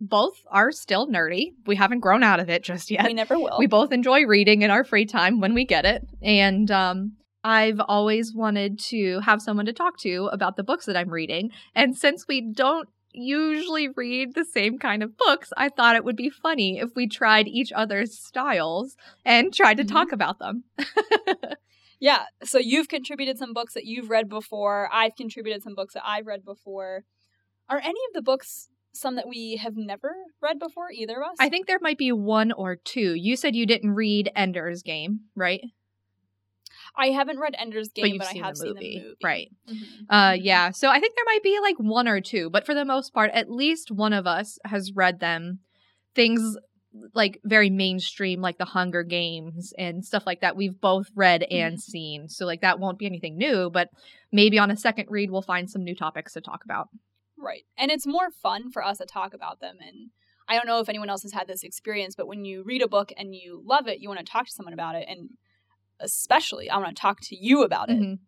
both 0.00 0.34
are 0.50 0.72
still 0.72 1.06
nerdy. 1.06 1.52
We 1.66 1.76
haven't 1.76 2.00
grown 2.00 2.22
out 2.22 2.40
of 2.40 2.48
it 2.48 2.62
just 2.64 2.90
yet. 2.90 3.04
we 3.06 3.14
never 3.14 3.38
will. 3.38 3.56
We 3.58 3.66
both 3.66 3.92
enjoy 3.92 4.24
reading 4.26 4.62
in 4.62 4.70
our 4.70 4.82
free 4.84 5.04
time 5.06 5.40
when 5.40 5.54
we 5.54 5.64
get 5.64 5.84
it. 5.84 6.02
And 6.22 6.70
um, 6.70 7.12
I've 7.44 7.80
always 7.80 8.34
wanted 8.34 8.78
to 8.88 9.20
have 9.20 9.42
someone 9.42 9.66
to 9.66 9.72
talk 9.72 9.98
to 10.00 10.28
about 10.32 10.56
the 10.56 10.64
books 10.64 10.86
that 10.86 10.96
I'm 10.96 11.10
reading. 11.10 11.50
And 11.74 11.96
since 11.96 12.26
we 12.26 12.40
don't 12.40 12.88
usually 13.12 13.88
read 13.88 14.34
the 14.34 14.44
same 14.44 14.78
kind 14.78 15.02
of 15.02 15.16
books, 15.18 15.52
I 15.56 15.68
thought 15.68 15.96
it 15.96 16.04
would 16.04 16.16
be 16.16 16.30
funny 16.30 16.78
if 16.78 16.90
we 16.96 17.06
tried 17.08 17.46
each 17.48 17.72
other's 17.72 18.16
styles 18.18 18.96
and 19.24 19.52
tried 19.52 19.76
to 19.78 19.84
Mhm. 19.84 19.88
talk 19.88 20.12
about 20.12 20.38
them. 20.38 20.64
Yeah, 22.00 22.24
so 22.42 22.58
you've 22.58 22.88
contributed 22.88 23.38
some 23.38 23.52
books 23.52 23.74
that 23.74 23.84
you've 23.84 24.10
read 24.10 24.28
before. 24.28 24.88
I've 24.92 25.14
contributed 25.14 25.62
some 25.62 25.74
books 25.74 25.94
that 25.94 26.02
I've 26.04 26.26
read 26.26 26.44
before. 26.44 27.04
Are 27.68 27.78
any 27.78 28.00
of 28.08 28.14
the 28.14 28.22
books 28.22 28.68
some 28.92 29.16
that 29.16 29.28
we 29.28 29.56
have 29.56 29.76
never 29.76 30.14
read 30.40 30.58
before, 30.58 30.90
either 30.90 31.20
of 31.22 31.30
us. 31.30 31.36
I 31.38 31.48
think 31.48 31.66
there 31.66 31.78
might 31.80 31.98
be 31.98 32.12
one 32.12 32.52
or 32.52 32.76
two. 32.76 33.14
You 33.14 33.36
said 33.36 33.54
you 33.54 33.66
didn't 33.66 33.92
read 33.92 34.30
Ender's 34.34 34.82
Game, 34.82 35.20
right? 35.36 35.60
I 36.96 37.10
haven't 37.10 37.38
read 37.38 37.54
Ender's 37.58 37.88
Game, 37.88 38.04
but 38.04 38.10
you've 38.10 38.18
but 38.18 38.28
seen 38.28 38.42
I 38.42 38.46
have 38.46 38.56
the 38.56 38.60
seen 38.60 38.74
the 38.74 38.98
movie. 38.98 39.16
right? 39.22 39.48
Mhm. 39.68 39.82
Uh, 40.08 40.32
yeah. 40.40 40.70
So 40.70 40.88
I 40.88 40.98
think 40.98 41.14
there 41.14 41.24
might 41.24 41.42
be 41.42 41.58
like 41.60 41.76
one 41.78 42.08
or 42.08 42.20
two, 42.20 42.50
but 42.50 42.66
for 42.66 42.74
the 42.74 42.84
most 42.84 43.14
part, 43.14 43.30
at 43.32 43.50
least 43.50 43.90
one 43.90 44.12
of 44.12 44.26
us 44.26 44.58
has 44.64 44.92
read 44.92 45.20
them. 45.20 45.60
Things 46.14 46.56
like 47.14 47.40
very 47.44 47.70
mainstream, 47.70 48.40
like 48.40 48.58
the 48.58 48.64
Hunger 48.64 49.02
Games 49.02 49.72
and 49.78 50.04
stuff 50.04 50.24
like 50.26 50.40
that. 50.40 50.56
We've 50.56 50.80
both 50.80 51.06
read 51.14 51.44
and 51.44 51.80
seen, 51.80 52.28
so 52.28 52.46
like 52.46 52.62
that 52.62 52.80
won't 52.80 52.98
be 52.98 53.06
anything 53.06 53.36
new. 53.36 53.70
But 53.70 53.90
maybe 54.32 54.58
on 54.58 54.70
a 54.70 54.76
second 54.76 55.06
read, 55.08 55.30
we'll 55.30 55.42
find 55.42 55.70
some 55.70 55.84
new 55.84 55.94
topics 55.94 56.32
to 56.32 56.40
talk 56.40 56.64
about. 56.64 56.88
Right. 57.38 57.64
And 57.78 57.90
it's 57.90 58.06
more 58.06 58.30
fun 58.30 58.70
for 58.70 58.84
us 58.84 58.98
to 58.98 59.06
talk 59.06 59.34
about 59.34 59.60
them. 59.60 59.76
And 59.80 60.10
I 60.48 60.56
don't 60.56 60.66
know 60.66 60.80
if 60.80 60.88
anyone 60.88 61.08
else 61.08 61.22
has 61.22 61.32
had 61.32 61.46
this 61.46 61.62
experience, 61.62 62.14
but 62.16 62.26
when 62.26 62.44
you 62.44 62.62
read 62.64 62.82
a 62.82 62.88
book 62.88 63.12
and 63.16 63.34
you 63.34 63.62
love 63.64 63.86
it, 63.86 64.00
you 64.00 64.08
want 64.08 64.20
to 64.20 64.30
talk 64.30 64.46
to 64.46 64.52
someone 64.52 64.74
about 64.74 64.96
it. 64.96 65.06
And 65.08 65.30
especially, 66.00 66.68
I 66.68 66.76
want 66.78 66.94
to 66.96 67.00
talk 67.00 67.20
to 67.22 67.36
you 67.36 67.62
about 67.62 67.88
it. 67.88 68.00
Mhm. 68.00 68.18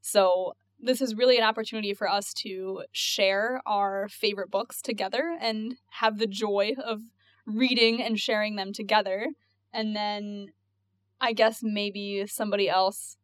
So 0.00 0.54
this 0.78 1.00
is 1.00 1.14
really 1.14 1.38
an 1.38 1.44
opportunity 1.44 1.94
for 1.94 2.08
us 2.08 2.32
to 2.32 2.84
share 2.92 3.60
our 3.66 4.08
favorite 4.08 4.50
books 4.50 4.80
together 4.80 5.36
and 5.40 5.76
have 5.92 6.18
the 6.18 6.26
joy 6.26 6.74
of 6.84 7.00
reading 7.48 8.02
and 8.02 8.18
sharing 8.18 8.56
them 8.56 8.72
together. 8.72 9.28
And 9.72 9.96
then 9.96 10.48
I 11.20 11.32
guess 11.32 11.60
maybe 11.62 12.24
somebody 12.26 12.68
else 12.68 13.16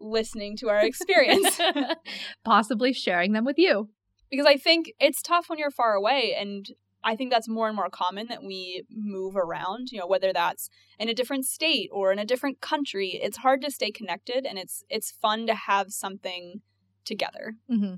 listening 0.00 0.56
to 0.58 0.68
our 0.68 0.80
experience. 0.84 1.58
Possibly 2.44 2.92
sharing 2.92 3.32
them 3.32 3.44
with 3.44 3.58
you. 3.58 3.88
because 4.30 4.46
I 4.46 4.56
think 4.56 4.92
it's 5.00 5.22
tough 5.22 5.48
when 5.48 5.58
you're 5.58 5.70
far 5.70 5.94
away 5.94 6.34
and 6.38 6.66
I 7.06 7.16
think 7.16 7.30
that's 7.30 7.48
more 7.48 7.66
and 7.68 7.76
more 7.76 7.90
common 7.90 8.28
that 8.28 8.42
we 8.42 8.84
move 8.90 9.36
around, 9.36 9.92
you 9.92 9.98
know, 10.00 10.06
whether 10.06 10.32
that's 10.32 10.70
in 10.98 11.10
a 11.10 11.14
different 11.14 11.44
state 11.44 11.90
or 11.92 12.12
in 12.12 12.18
a 12.18 12.24
different 12.24 12.62
country. 12.62 13.20
It's 13.22 13.36
hard 13.38 13.60
to 13.60 13.70
stay 13.70 13.90
connected 13.90 14.46
and 14.46 14.58
it's 14.58 14.84
it's 14.88 15.10
fun 15.10 15.46
to 15.46 15.54
have 15.54 15.92
something 15.92 16.62
together. 17.04 17.56
hmm 17.68 17.96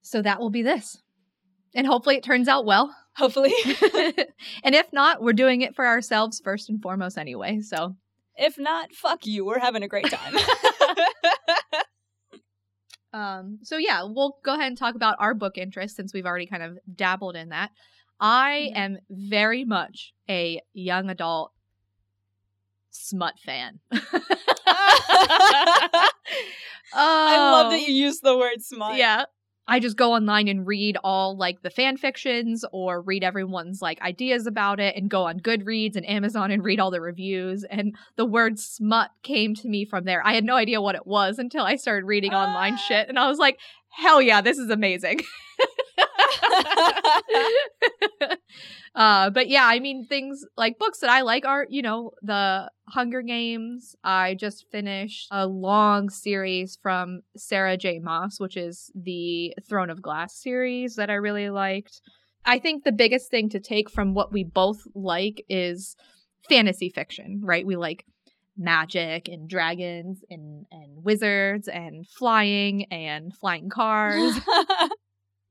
So 0.00 0.22
that 0.22 0.40
will 0.40 0.48
be 0.48 0.62
this, 0.62 1.02
and 1.74 1.86
hopefully 1.86 2.16
it 2.16 2.24
turns 2.24 2.48
out 2.48 2.64
well. 2.64 2.94
Hopefully. 3.16 3.52
and 4.62 4.74
if 4.74 4.92
not, 4.92 5.22
we're 5.22 5.32
doing 5.32 5.62
it 5.62 5.74
for 5.74 5.86
ourselves 5.86 6.40
first 6.44 6.68
and 6.68 6.80
foremost 6.82 7.16
anyway. 7.18 7.60
So 7.60 7.96
if 8.36 8.58
not, 8.58 8.92
fuck 8.92 9.26
you. 9.26 9.44
We're 9.46 9.58
having 9.58 9.82
a 9.82 9.88
great 9.88 10.10
time. 10.10 10.34
Um, 13.12 13.60
so 13.62 13.78
yeah, 13.78 14.02
we'll 14.04 14.36
go 14.44 14.52
ahead 14.54 14.66
and 14.66 14.76
talk 14.76 14.94
about 14.94 15.16
our 15.18 15.32
book 15.32 15.56
interest 15.56 15.96
since 15.96 16.12
we've 16.12 16.26
already 16.26 16.44
kind 16.46 16.62
of 16.62 16.76
dabbled 16.94 17.34
in 17.34 17.48
that. 17.48 17.70
I 18.20 18.70
Mhm. 18.74 18.76
am 18.76 18.98
very 19.08 19.64
much 19.64 20.12
a 20.28 20.60
young 20.74 21.08
adult 21.08 21.52
smut 22.90 23.38
fan. 23.38 23.80
I 23.90 24.00
love 27.38 27.66
Oh, 27.66 27.70
that 27.70 27.80
you 27.88 27.94
use 27.94 28.20
the 28.20 28.36
word 28.36 28.62
smut. 28.62 28.98
Yeah. 28.98 29.24
I 29.68 29.80
just 29.80 29.96
go 29.96 30.12
online 30.14 30.46
and 30.48 30.66
read 30.66 30.96
all 31.02 31.36
like 31.36 31.62
the 31.62 31.70
fan 31.70 31.96
fictions 31.96 32.64
or 32.72 33.00
read 33.02 33.24
everyone's 33.24 33.82
like 33.82 34.00
ideas 34.00 34.46
about 34.46 34.78
it 34.78 34.94
and 34.96 35.10
go 35.10 35.24
on 35.24 35.40
Goodreads 35.40 35.96
and 35.96 36.08
Amazon 36.08 36.50
and 36.50 36.62
read 36.62 36.78
all 36.78 36.90
the 36.90 37.00
reviews. 37.00 37.64
And 37.64 37.96
the 38.16 38.24
word 38.24 38.58
smut 38.60 39.10
came 39.22 39.54
to 39.56 39.68
me 39.68 39.84
from 39.84 40.04
there. 40.04 40.24
I 40.24 40.34
had 40.34 40.44
no 40.44 40.56
idea 40.56 40.80
what 40.80 40.94
it 40.94 41.06
was 41.06 41.38
until 41.38 41.64
I 41.64 41.76
started 41.76 42.06
reading 42.06 42.32
online 42.32 42.74
Ah. 42.74 42.84
shit. 42.88 43.08
And 43.08 43.18
I 43.18 43.28
was 43.28 43.38
like, 43.38 43.58
hell 43.90 44.22
yeah, 44.22 44.40
this 44.40 44.58
is 44.58 44.70
amazing. 44.70 45.20
uh, 48.94 49.30
but 49.30 49.48
yeah, 49.48 49.64
I 49.64 49.80
mean, 49.80 50.06
things 50.06 50.44
like 50.56 50.78
books 50.78 51.00
that 51.00 51.10
I 51.10 51.22
like 51.22 51.44
are, 51.44 51.66
you 51.68 51.82
know, 51.82 52.12
the 52.22 52.70
Hunger 52.88 53.22
Games. 53.22 53.96
I 54.04 54.34
just 54.34 54.66
finished 54.70 55.28
a 55.30 55.46
long 55.46 56.10
series 56.10 56.78
from 56.80 57.20
Sarah 57.36 57.76
J. 57.76 57.98
Maas, 57.98 58.38
which 58.38 58.56
is 58.56 58.90
the 58.94 59.54
Throne 59.68 59.90
of 59.90 60.02
Glass 60.02 60.34
series 60.40 60.96
that 60.96 61.10
I 61.10 61.14
really 61.14 61.50
liked. 61.50 62.00
I 62.44 62.58
think 62.58 62.84
the 62.84 62.92
biggest 62.92 63.30
thing 63.30 63.48
to 63.50 63.60
take 63.60 63.90
from 63.90 64.14
what 64.14 64.32
we 64.32 64.44
both 64.44 64.82
like 64.94 65.44
is 65.48 65.96
fantasy 66.48 66.90
fiction, 66.90 67.40
right? 67.42 67.66
We 67.66 67.76
like 67.76 68.04
magic 68.56 69.28
and 69.28 69.48
dragons 69.48 70.24
and, 70.30 70.66
and 70.70 71.04
wizards 71.04 71.68
and 71.68 72.06
flying 72.08 72.84
and 72.92 73.34
flying 73.36 73.68
cars 73.70 74.34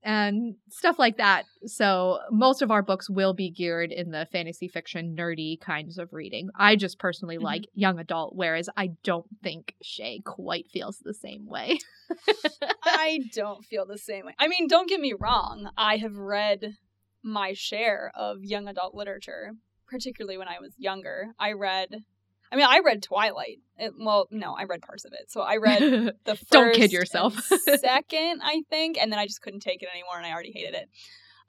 and 0.05 0.55
stuff 0.69 0.97
like 0.99 1.17
that. 1.17 1.43
So 1.65 2.19
most 2.31 2.61
of 2.61 2.69
our 2.71 2.81
books 2.83 3.09
will 3.09 3.33
be 3.33 3.49
geared 3.49 3.91
in 3.91 4.11
the 4.11 4.27
fantasy 4.31 4.67
fiction 4.67 5.15
nerdy 5.17 5.59
kinds 5.59 5.97
of 5.97 6.13
reading. 6.13 6.49
I 6.55 6.75
just 6.75 6.99
personally 6.99 7.37
Mhm. 7.37 7.41
like 7.43 7.65
young 7.73 7.97
adult, 7.99 8.35
whereas 8.35 8.69
I 8.77 8.91
don't 9.03 9.25
think 9.43 9.75
Shay 9.81 10.21
quite 10.23 10.67
feels 10.71 10.99
the 10.99 11.13
same 11.13 11.47
way. 11.47 11.79
I 12.83 13.19
don't 13.33 13.65
feel 13.65 13.85
the 13.85 13.97
same 13.97 14.25
way. 14.27 14.35
I 14.39 14.47
mean, 14.47 14.67
don't 14.67 14.87
get 14.87 14.99
me 15.01 15.13
wrong. 15.19 15.69
I 15.75 15.97
have 15.97 16.15
read 16.15 16.75
my 17.23 17.53
share 17.53 18.11
of 18.15 18.43
young 18.43 18.67
adult 18.67 18.93
literature, 18.93 19.53
particularly 19.87 20.37
when 20.37 20.47
I 20.47 20.59
was 20.59 20.73
younger. 20.77 21.33
I 21.39 21.53
read, 21.53 22.03
I 22.51 22.55
mean, 22.55 22.65
I 22.67 22.79
read 22.85 23.01
Twilight. 23.03 23.59
It, 23.77 23.93
well, 23.99 24.27
no, 24.31 24.53
I 24.53 24.63
read 24.63 24.81
parts 24.81 25.03
of 25.05 25.13
it. 25.13 25.29
So 25.31 25.41
I 25.41 25.57
read 25.57 25.81
the 26.25 26.33
1st 26.33 26.49
Don't 26.49 26.73
kid 26.73 26.91
yourself. 26.91 27.33
second, 27.79 28.41
I 28.43 28.61
think, 28.69 28.97
and 28.97 29.11
then 29.11 29.19
I 29.19 29.25
just 29.25 29.41
couldn't 29.41 29.59
take 29.61 29.81
it 29.81 29.89
anymore, 29.91 30.17
and 30.17 30.25
I 30.25 30.31
already 30.31 30.51
hated 30.53 30.75
it. 30.75 30.89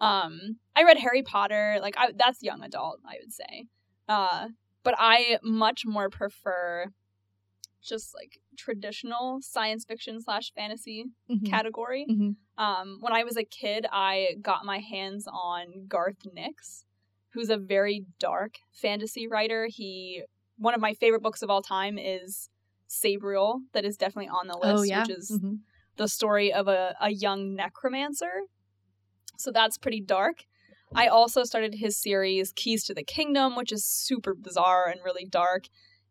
Um, 0.00 0.56
I 0.74 0.82
read 0.84 0.98
Harry 0.98 1.22
Potter. 1.22 1.78
Like 1.80 1.94
I, 1.96 2.12
that's 2.16 2.42
young 2.42 2.62
adult, 2.62 3.00
I 3.06 3.16
would 3.20 3.32
say. 3.32 3.66
Uh, 4.08 4.48
but 4.82 4.94
I 4.98 5.38
much 5.42 5.84
more 5.86 6.10
prefer 6.10 6.86
just 7.82 8.14
like 8.14 8.38
traditional 8.58 9.38
science 9.42 9.84
fiction 9.84 10.20
slash 10.20 10.52
fantasy 10.54 11.04
Mhm. 11.30 11.48
category. 11.48 12.04
Mhm. 12.10 12.36
Um, 12.58 12.98
when 13.00 13.12
I 13.12 13.22
was 13.22 13.36
a 13.36 13.44
kid, 13.44 13.86
I 13.92 14.36
got 14.42 14.64
my 14.64 14.78
hands 14.80 15.28
on 15.28 15.86
Garth 15.86 16.26
Nix, 16.32 16.84
who's 17.30 17.48
a 17.50 17.56
very 17.56 18.04
dark 18.18 18.56
fantasy 18.72 19.28
writer. 19.28 19.66
He 19.70 20.22
one 20.58 20.74
of 20.74 20.80
my 20.80 20.94
favorite 20.94 21.22
books 21.22 21.42
of 21.42 21.50
all 21.50 21.62
time 21.62 21.98
is 21.98 22.48
Sabriel, 22.88 23.60
that 23.72 23.84
is 23.84 23.96
definitely 23.96 24.28
on 24.28 24.46
the 24.46 24.56
list, 24.56 24.78
Oh 24.78 24.82
yeah. 24.82 25.00
which 25.02 25.10
is 25.10 25.30
Mhm. 25.30 25.60
the 25.96 26.08
story 26.08 26.52
of 26.52 26.68
a, 26.68 26.94
a 27.00 27.10
young 27.10 27.54
necromancer. 27.54 28.42
So 29.38 29.50
that's 29.50 29.78
pretty 29.78 30.00
dark. 30.00 30.44
I 30.94 31.08
also 31.08 31.44
started 31.44 31.74
his 31.74 31.96
series 32.00 32.52
Keys 32.52 32.84
to 32.84 32.94
the 32.94 33.04
Kingdom, 33.04 33.56
which 33.56 33.72
is 33.72 33.84
super 33.84 34.34
bizarre 34.34 34.88
and 34.88 35.00
really 35.04 35.26
dark. 35.26 35.64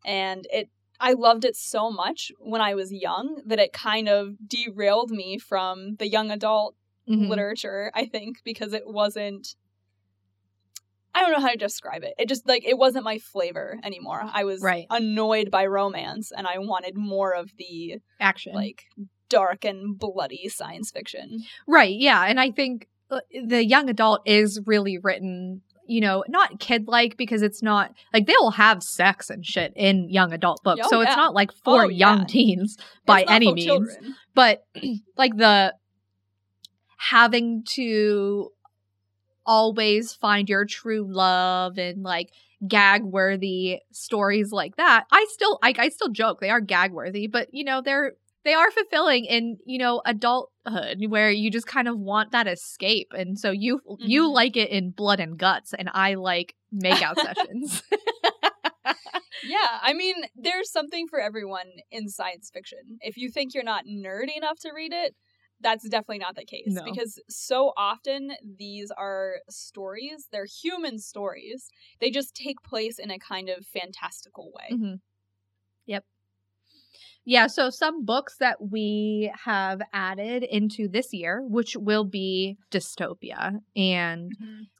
And 0.05 0.47
it 0.51 0.69
I 0.99 1.11
loved 1.13 1.43
it 1.43 1.57
so 1.57 1.91
much 1.91 2.31
when 2.39 2.61
I 2.61 2.73
was 2.73 2.93
young 2.93 3.41
that 3.45 3.59
it 3.59 3.73
kind 3.73 4.07
of 4.07 4.35
derailed 4.47 5.11
me 5.11 5.37
from 5.37 5.95
the 5.95 6.07
young 6.07 6.31
adult 6.31 6.75
Mhm. 7.09 7.27
literature, 7.29 7.91
I 7.93 8.05
think, 8.05 8.43
because 8.45 8.71
it 8.73 8.87
wasn't 8.87 9.55
I 11.15 11.21
don't 11.21 11.31
know 11.31 11.39
how 11.39 11.49
to 11.51 11.57
describe 11.57 12.03
it. 12.03 12.13
It 12.19 12.27
just 12.29 12.47
like 12.47 12.63
it 12.65 12.77
wasn't 12.77 13.05
my 13.05 13.17
flavor 13.17 13.79
anymore. 13.83 14.21
I 14.31 14.43
was 14.43 14.61
Right. 14.61 14.85
annoyed 14.89 15.49
by 15.49 15.65
romance 15.65 16.31
and 16.35 16.45
I 16.45 16.59
wanted 16.59 16.95
more 16.97 17.33
of 17.33 17.49
the 17.57 17.99
Action. 18.19 18.53
like 18.53 18.83
dark 19.29 19.63
and 19.65 19.97
bloody 19.97 20.49
science 20.49 20.91
fiction. 20.91 21.43
Right, 21.67 21.95
yeah. 21.97 22.23
And 22.25 22.39
I 22.39 22.51
think 22.51 22.87
uh, 23.09 23.21
the 23.47 23.65
young 23.65 23.89
adult 23.89 24.21
is 24.25 24.59
really 24.65 24.97
written, 24.97 25.61
you 25.87 26.01
know, 26.01 26.23
not 26.27 26.59
kid 26.59 26.87
like 26.87 27.15
because 27.17 27.41
it's 27.41 27.63
not 27.63 27.93
like 28.13 28.27
they 28.27 28.35
will 28.39 28.51
have 28.51 28.83
sex 28.83 29.29
and 29.29 29.45
shit 29.45 29.71
in 29.75 30.09
young 30.09 30.33
adult 30.33 30.61
books. 30.63 30.81
Oh, 30.83 30.89
so 30.89 31.01
yeah. 31.01 31.07
it's 31.07 31.15
not 31.17 31.33
like 31.33 31.51
for 31.63 31.85
Oh, 31.85 31.87
young 31.87 32.19
yeah. 32.19 32.25
teens 32.27 32.77
by 33.05 33.23
any 33.27 33.53
means. 33.53 33.65
children. 33.65 34.15
But 34.35 34.65
like 35.17 35.37
the 35.37 35.73
having 36.97 37.63
to 37.75 38.51
always 39.45 40.13
find 40.13 40.49
your 40.49 40.65
true 40.65 41.05
love 41.09 41.77
and 41.77 42.03
like 42.03 42.31
gag 42.67 43.03
worthy 43.03 43.79
stories 43.91 44.51
like 44.51 44.77
that. 44.77 45.05
I 45.11 45.25
still 45.31 45.59
I, 45.63 45.73
I 45.77 45.89
still 45.89 46.09
joke 46.09 46.39
they 46.39 46.49
are 46.49 46.61
gag 46.61 46.91
worthy, 46.91 47.27
but 47.27 47.49
you 47.53 47.63
know, 47.63 47.81
they're 47.81 48.13
they 48.43 48.53
are 48.53 48.69
fulfilling 48.71 49.25
in, 49.25 49.57
you 49.65 49.79
know, 49.79 50.01
adulthood 50.05 51.03
where 51.07 51.31
you 51.31 51.49
just 51.49 51.67
kind 51.67 51.87
of 51.87 51.97
want 51.97 52.31
that 52.31 52.47
escape. 52.47 53.11
And 53.17 53.39
so 53.39 53.51
you 53.51 53.81
you 53.99 54.23
Mhm. 54.23 54.33
like 54.33 54.57
it 54.57 54.69
in 54.69 54.91
blood 54.91 55.19
and 55.19 55.37
guts 55.37 55.73
and 55.73 55.89
I 55.93 56.15
like 56.15 56.55
makeout 56.73 57.17
sessions. 57.19 57.83
Yeah, 59.41 59.79
I 59.81 59.93
mean, 59.93 60.15
there's 60.35 60.71
something 60.71 61.07
for 61.07 61.19
everyone 61.19 61.67
in 61.91 62.09
science 62.09 62.49
fiction. 62.51 62.97
If 63.01 63.17
you 63.17 63.29
think 63.29 63.53
you're 63.53 63.63
not 63.63 63.85
nerdy 63.85 64.35
enough 64.35 64.57
to 64.61 64.71
read 64.73 64.91
it, 64.93 65.15
that's 65.65 65.89
definitely 65.89 66.19
not 66.19 66.35
the 66.35 66.45
case 66.45 66.67
No. 66.67 66.83
because 66.85 67.19
so 67.27 67.73
often 67.75 68.33
these 68.59 68.91
are 68.91 69.37
stories, 69.49 70.27
they're 70.31 70.45
human 70.45 70.99
stories. 70.99 71.69
They 71.99 72.11
just 72.11 72.35
take 72.35 72.61
place 72.61 72.99
in 72.99 73.09
a 73.09 73.17
kind 73.17 73.49
of 73.49 73.65
fantastical 73.65 74.51
way. 74.53 74.77
Mhm. 74.77 74.99
Yep. 75.87 76.05
Yeah, 77.25 77.47
so 77.47 77.71
some 77.71 78.05
books 78.05 78.37
that 78.39 78.57
we 78.69 79.31
have 79.45 79.81
added 79.91 80.43
into 80.43 80.87
this 80.87 81.11
year, 81.11 81.41
which 81.41 81.75
will 81.75 82.03
be 82.03 82.57
dystopia 82.69 83.59
and 83.75 84.31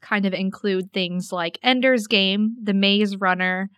kind 0.02 0.28
of 0.28 0.34
include 0.36 0.94
things 0.94 1.32
like 1.32 1.58
Ender's 1.64 2.06
Game, 2.06 2.56
The 2.62 2.76
Maze 2.76 3.18
Runner. 3.18 3.72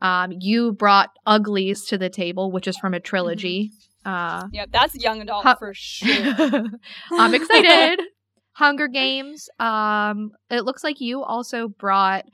Um, 0.00 0.32
you 0.38 0.70
brought 0.72 1.10
Uglies 1.26 1.86
to 1.86 1.98
the 1.98 2.08
table, 2.10 2.52
which 2.52 2.68
is 2.68 2.76
from 2.76 2.94
a 2.94 3.00
trilogy. 3.00 3.72
Uh, 4.04 4.48
Yeah, 4.52 4.66
that's 4.70 4.94
young 4.94 5.20
adult 5.22 5.44
for 5.58 5.72
sure. 5.74 6.64
I'm 7.12 7.34
excited. 7.34 8.00
Hunger 8.52 8.86
Games. 8.86 9.48
Um, 9.58 10.30
it 10.50 10.64
looks 10.64 10.84
like 10.84 11.00
you 11.00 11.22
also 11.24 11.68
brought 11.68 12.24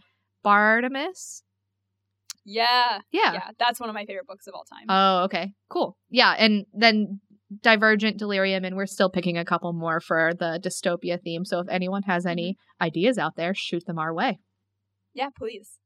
Bartimaeus. 0.43 1.43
Yeah, 2.45 3.01
Yeah. 3.13 3.33
yeah, 3.35 3.49
that's 3.59 3.79
one 3.81 3.89
of 3.89 3.95
my 3.95 4.05
favorite 4.07 4.27
books 4.27 4.47
of 4.47 4.55
all 4.55 4.65
time. 4.65 4.87
Oh, 4.89 5.25
okay. 5.25 5.53
Cool. 5.69 5.97
Yeah, 6.11 6.35
and 6.37 6.65
then 6.75 7.21
Divergent, 7.63 8.19
Delirium, 8.19 8.65
and 8.65 8.77
we're 8.77 8.87
still 8.87 9.11
picking 9.11 9.39
a 9.39 9.45
couple 9.45 9.73
more 9.73 10.01
for 10.01 10.33
the 10.35 10.59
dystopia 10.63 11.21
theme. 11.23 11.45
So 11.45 11.61
if 11.61 11.69
anyone 11.69 12.03
has 12.05 12.27
any 12.27 12.57
ideas 12.81 13.19
out 13.19 13.37
there, 13.37 13.55
shoot 13.55 13.85
them 13.87 13.99
our 13.99 14.13
way. 14.13 14.39
yeah, 15.15 15.29
please. 15.37 15.79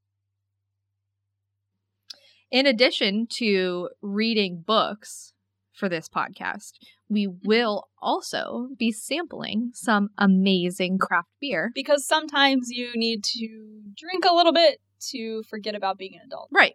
In 2.50 2.66
addition 2.66 3.26
to 3.38 3.90
reading 4.00 4.62
books 4.66 5.32
for 5.75 5.88
this 5.88 6.09
podcast, 6.09 6.73
we 7.09 7.26
will 7.26 7.88
also 8.00 8.69
be 8.78 8.93
sampling 8.93 9.71
some 9.75 10.09
amazing 10.16 10.99
craft 10.99 11.28
beer. 11.40 11.71
Because 11.75 12.07
sometimes 12.07 12.71
you 12.71 12.93
need 12.95 13.25
to 13.25 13.83
drink 13.97 14.25
a 14.25 14.35
little 14.35 14.52
bit 14.52 14.81
to 15.11 15.43
forget 15.43 15.75
about 15.75 15.99
being 15.99 16.14
an 16.14 16.23
adult. 16.25 16.49
Right. 16.52 16.75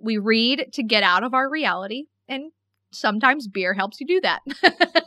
We 0.00 0.18
read 0.18 0.72
to 0.72 0.82
get 0.82 1.02
out 1.02 1.22
of 1.22 1.34
our 1.34 1.48
reality, 1.48 2.04
and 2.28 2.50
sometimes 2.90 3.46
beer 3.46 3.74
helps 3.74 4.00
you 4.00 4.06
do 4.06 4.20
that. 4.22 4.40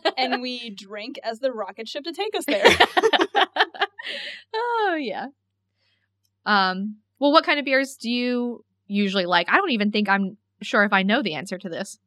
and 0.18 0.42
we 0.42 0.70
drink 0.70 1.20
as 1.24 1.40
the 1.40 1.52
rocket 1.52 1.88
ship 1.88 2.04
to 2.06 2.14
take 2.14 2.36
us 2.36 2.46
there. 2.46 2.64
oh 4.54 4.96
yeah. 5.00 5.28
Um. 6.46 6.98
Well, 7.20 7.32
what 7.32 7.44
kind 7.44 7.60
of 7.60 7.66
beers 7.66 7.98
do 7.98 8.10
you 8.10 8.64
usually 8.86 9.26
like? 9.26 9.50
I 9.50 9.58
don't 9.58 9.72
even 9.72 9.92
think 9.92 10.08
I'm 10.08 10.38
sure 10.62 10.84
if 10.84 10.94
I 10.94 11.04
know 11.04 11.22
the 11.22 11.34
answer 11.34 11.58
to 11.58 11.68
this. 11.68 12.00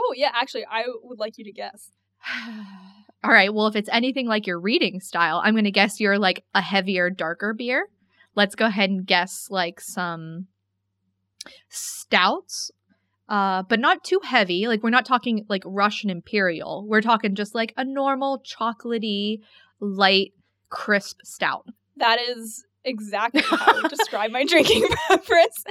Oh, 0.00 0.14
yeah, 0.16 0.30
actually, 0.34 0.64
I 0.70 0.84
would 1.02 1.18
like 1.18 1.38
you 1.38 1.44
to 1.44 1.52
guess. 1.52 1.90
All 3.24 3.30
right. 3.30 3.52
Well, 3.52 3.66
if 3.66 3.76
it's 3.76 3.88
anything 3.92 4.26
like 4.26 4.46
your 4.46 4.58
reading 4.58 5.00
style, 5.00 5.40
I'm 5.44 5.54
going 5.54 5.64
to 5.64 5.70
guess 5.70 6.00
you're 6.00 6.18
like 6.18 6.44
a 6.54 6.62
heavier, 6.62 7.10
darker 7.10 7.52
beer. 7.52 7.88
Let's 8.34 8.54
go 8.54 8.66
ahead 8.66 8.90
and 8.90 9.06
guess 9.06 9.48
like 9.50 9.80
some 9.80 10.46
stouts, 11.68 12.70
uh, 13.28 13.62
but 13.64 13.78
not 13.78 14.04
too 14.04 14.20
heavy. 14.24 14.68
Like 14.68 14.82
we're 14.82 14.90
not 14.90 15.04
talking 15.04 15.44
like 15.48 15.62
Russian 15.66 16.08
Imperial. 16.08 16.86
We're 16.88 17.02
talking 17.02 17.34
just 17.34 17.54
like 17.54 17.74
a 17.76 17.84
normal, 17.84 18.40
chocolatey, 18.40 19.40
light, 19.80 20.32
crisp 20.70 21.18
stout. 21.24 21.66
That 21.96 22.20
is 22.20 22.64
exactly 22.84 23.42
how 23.42 23.58
I 23.58 23.80
would 23.82 23.90
describe 23.96 24.30
my 24.30 24.44
drinking 24.44 24.86
preference. 25.06 25.64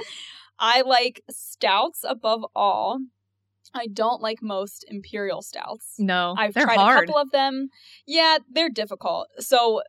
I 0.58 0.82
like 0.82 1.22
stouts 1.30 2.04
above 2.06 2.44
all. 2.54 3.00
I 3.74 3.86
don't 3.86 4.20
like 4.20 4.38
most 4.42 4.84
imperial 4.88 5.42
stouts. 5.42 5.94
No, 5.98 6.34
I've 6.36 6.54
tried 6.54 6.76
hard. 6.76 7.04
a 7.04 7.06
couple 7.06 7.20
of 7.20 7.30
them. 7.30 7.68
Yeah, 8.06 8.38
they're 8.50 8.70
difficult. 8.70 9.28
So, 9.38 9.82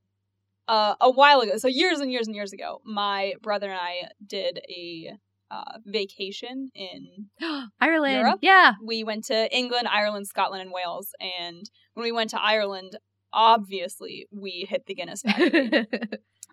uh, 0.68 0.96
a 1.02 1.10
while 1.10 1.42
ago, 1.42 1.58
so 1.58 1.68
years 1.68 2.00
and 2.00 2.12
years 2.12 2.28
and 2.28 2.36
years 2.36 2.54
ago, 2.54 2.80
my 2.86 3.34
brother 3.42 3.70
and 3.70 3.80
I 3.80 4.10
did 4.26 4.60
a 4.70 5.14
uh, 5.50 5.80
vacation 5.86 6.70
in. 6.74 7.28
Ireland. 7.82 8.14
Europe? 8.16 8.40
Yeah. 8.42 8.74
We 8.84 9.04
went 9.04 9.26
to 9.26 9.54
England, 9.56 9.88
Ireland, 9.90 10.28
Scotland, 10.28 10.62
and 10.62 10.72
Wales. 10.72 11.10
And 11.20 11.70
when 11.94 12.06
we 12.06 12.12
went 12.12 12.30
to 12.30 12.42
Ireland, 12.42 12.98
obviously 13.34 14.28
we 14.32 14.66
hit 14.70 14.86
the 14.86 14.96
Guinness 14.96 15.22
factory. 15.22 15.88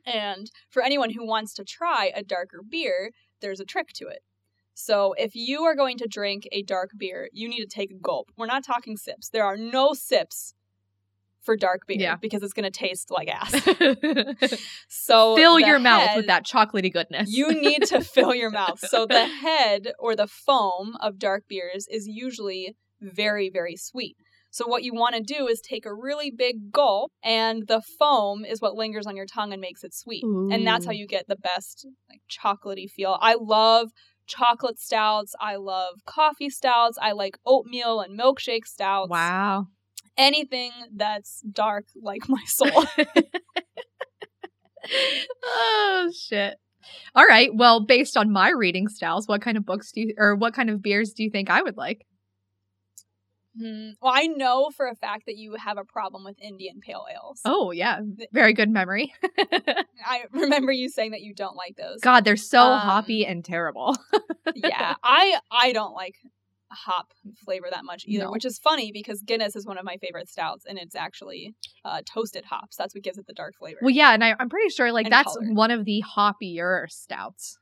And 0.06 0.50
for 0.70 0.82
anyone 0.82 1.10
who 1.10 1.26
wants 1.26 1.52
to 1.54 1.64
try 1.64 2.10
a 2.14 2.22
darker 2.22 2.62
beer, 2.66 3.10
there's 3.40 3.60
a 3.60 3.64
trick 3.64 3.88
to 3.96 4.06
it. 4.06 4.20
So 4.78 5.12
if 5.18 5.34
you 5.34 5.64
are 5.64 5.74
going 5.74 5.98
to 5.98 6.06
drink 6.06 6.48
a 6.52 6.62
dark 6.62 6.90
beer, 6.96 7.28
you 7.32 7.48
need 7.48 7.58
to 7.60 7.66
take 7.66 7.90
a 7.90 7.94
gulp. 7.94 8.30
We're 8.36 8.46
not 8.46 8.64
talking 8.64 8.96
sips. 8.96 9.28
There 9.28 9.44
are 9.44 9.56
no 9.56 9.92
sips 9.92 10.54
for 11.40 11.56
dark 11.56 11.80
beer 11.88 11.96
Yeah. 11.98 12.14
because 12.14 12.44
it's 12.44 12.52
going 12.52 12.70
to 12.70 12.78
taste 12.78 13.10
like 13.10 13.28
ass. 13.28 13.52
So 14.88 15.34
Fill 15.34 15.58
your 15.58 15.80
mouth 15.80 16.14
with 16.14 16.28
that 16.28 16.46
chocolatey 16.46 16.92
goodness. 16.92 17.28
You 17.34 17.48
need 17.60 17.82
to 17.86 18.00
fill 18.02 18.36
your 18.36 18.50
mouth. 18.50 18.78
So 18.78 19.04
the 19.04 19.26
head 19.42 19.92
or 19.98 20.14
the 20.14 20.28
foam 20.28 20.96
of 21.00 21.18
dark 21.18 21.48
beers 21.48 21.88
is 21.90 22.06
usually 22.06 22.76
very 23.00 23.50
very 23.50 23.74
sweet. 23.74 24.16
So 24.50 24.66
what 24.68 24.84
you 24.84 24.94
want 24.94 25.16
to 25.16 25.20
do 25.22 25.48
is 25.48 25.60
take 25.60 25.86
a 25.86 25.94
really 25.94 26.30
big 26.30 26.70
gulp 26.70 27.10
and 27.22 27.66
the 27.66 27.82
foam 27.98 28.44
is 28.44 28.60
what 28.60 28.74
lingers 28.74 29.06
on 29.06 29.16
your 29.16 29.26
tongue 29.26 29.52
and 29.52 29.60
makes 29.60 29.82
it 29.82 29.92
sweet. 29.92 30.22
And 30.24 30.64
that's 30.66 30.86
how 30.86 30.92
you 30.92 31.06
get 31.06 31.26
the 31.26 31.36
best 31.36 31.86
like 32.08 32.20
chocolatey 32.30 32.88
feel. 32.88 33.18
I 33.20 33.34
love 33.38 33.90
chocolate 34.28 34.78
stouts. 34.78 35.34
I 35.40 35.56
love 35.56 35.96
coffee 36.06 36.50
stouts. 36.50 36.98
I 37.00 37.12
like 37.12 37.38
oatmeal 37.44 38.00
and 38.00 38.18
milkshake 38.18 38.66
stouts. 38.66 39.10
Wow. 39.10 39.66
Anything 40.16 40.70
that's 40.94 41.42
dark 41.50 41.86
like 42.00 42.28
my 42.28 42.42
soul. 42.46 42.84
oh 45.44 46.12
shit. 46.16 46.56
All 47.14 47.26
right. 47.26 47.50
Well, 47.52 47.84
based 47.84 48.16
on 48.16 48.32
my 48.32 48.50
reading 48.50 48.88
styles, 48.88 49.28
what 49.28 49.42
kind 49.42 49.56
of 49.56 49.66
books 49.66 49.92
do 49.92 50.00
you 50.02 50.14
or 50.16 50.34
what 50.36 50.54
kind 50.54 50.70
of 50.70 50.82
beers 50.82 51.12
do 51.12 51.22
you 51.24 51.30
think 51.30 51.50
I 51.50 51.62
would 51.62 51.76
like? 51.76 52.06
Hmm. 53.58 53.90
Well, 54.00 54.12
I 54.14 54.26
know 54.28 54.70
for 54.76 54.86
a 54.88 54.94
fact 54.94 55.26
that 55.26 55.36
you 55.36 55.54
have 55.54 55.78
a 55.78 55.84
problem 55.84 56.24
with 56.24 56.36
Indian 56.40 56.80
pale 56.80 57.06
ales. 57.12 57.40
Oh, 57.44 57.70
yeah. 57.72 58.00
Very 58.32 58.52
good 58.52 58.70
memory. 58.70 59.12
I 60.06 60.24
remember 60.32 60.70
you 60.72 60.88
saying 60.88 61.10
that 61.12 61.22
you 61.22 61.34
don't 61.34 61.56
like 61.56 61.76
those. 61.76 62.00
God, 62.00 62.24
they're 62.24 62.36
so 62.36 62.60
Um, 62.62 62.80
hoppy 62.80 63.26
and 63.26 63.44
terrible. 63.44 63.96
yeah, 64.54 64.94
I 65.02 65.38
I 65.50 65.72
don't 65.72 65.94
like 65.94 66.14
hop 66.70 67.12
flavor 67.44 67.66
that 67.70 67.84
much 67.84 68.04
either, 68.06 68.24
No. 68.26 68.30
which 68.30 68.44
is 68.44 68.58
funny 68.58 68.92
because 68.92 69.22
Guinness 69.22 69.56
is 69.56 69.66
one 69.66 69.78
of 69.78 69.84
my 69.84 69.96
favorite 69.96 70.28
stouts, 70.28 70.64
and 70.68 70.78
it's 70.78 70.94
actually 70.94 71.54
uh, 71.84 72.02
toasted 72.04 72.44
hops. 72.44 72.76
That's 72.76 72.94
what 72.94 73.02
gives 73.02 73.16
it 73.18 73.26
the 73.26 73.32
dark 73.32 73.54
flavor. 73.58 73.78
well, 73.80 73.90
yeah, 73.90 74.12
and 74.12 74.22
I, 74.22 74.34
I'm 74.38 74.50
pretty 74.50 74.68
sure 74.68 74.92
like 74.92 75.06
And 75.06 75.12
that's 75.12 75.34
color. 75.34 75.52
one 75.52 75.70
of 75.70 75.84
the 75.86 76.02
hoppier 76.16 76.88
stouts. 76.90 77.58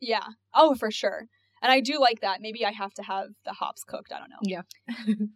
yeah. 0.00 0.26
Oh, 0.54 0.74
for 0.74 0.90
sure. 0.90 1.24
And 1.64 1.72
I 1.72 1.80
do 1.80 1.98
like 1.98 2.20
that. 2.20 2.40
Maybe 2.40 2.64
I 2.64 2.70
have 2.70 2.92
to 2.94 3.02
have 3.02 3.28
the 3.44 3.54
hops 3.54 3.82
cooked. 3.82 4.12
I 4.12 4.18
don't 4.20 4.30
know. 4.30 4.36
Yeah. 4.42 4.62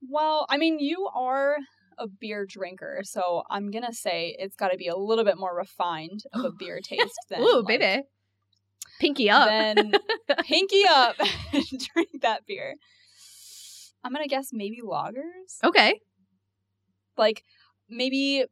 Well, 0.00 0.46
I 0.48 0.58
mean, 0.58 0.78
you 0.78 1.08
are 1.12 1.56
a 1.98 2.06
beer 2.06 2.46
drinker, 2.46 3.00
so 3.02 3.42
I'm 3.50 3.70
gonna 3.70 3.92
say 3.92 4.36
it's 4.38 4.54
got 4.54 4.68
to 4.68 4.76
be 4.76 4.86
a 4.86 4.96
little 4.96 5.24
bit 5.24 5.36
more 5.36 5.54
refined 5.56 6.22
of 6.32 6.44
a 6.44 6.50
beer 6.52 6.78
taste 6.82 7.18
than 7.28 7.40
Ooh, 7.42 7.62
like, 7.66 7.80
baby. 7.80 8.02
Pinky 9.00 9.28
up. 9.28 9.48
Then 9.48 9.92
pinky 10.44 10.84
up 10.88 11.16
and 11.52 11.64
drink 11.92 12.20
that 12.22 12.46
beer. 12.46 12.76
I'm 14.04 14.12
gonna 14.12 14.28
guess 14.28 14.50
maybe 14.52 14.80
lagers. 14.84 15.58
okay. 15.64 16.00
Like 17.16 17.42
maybe 17.88 18.44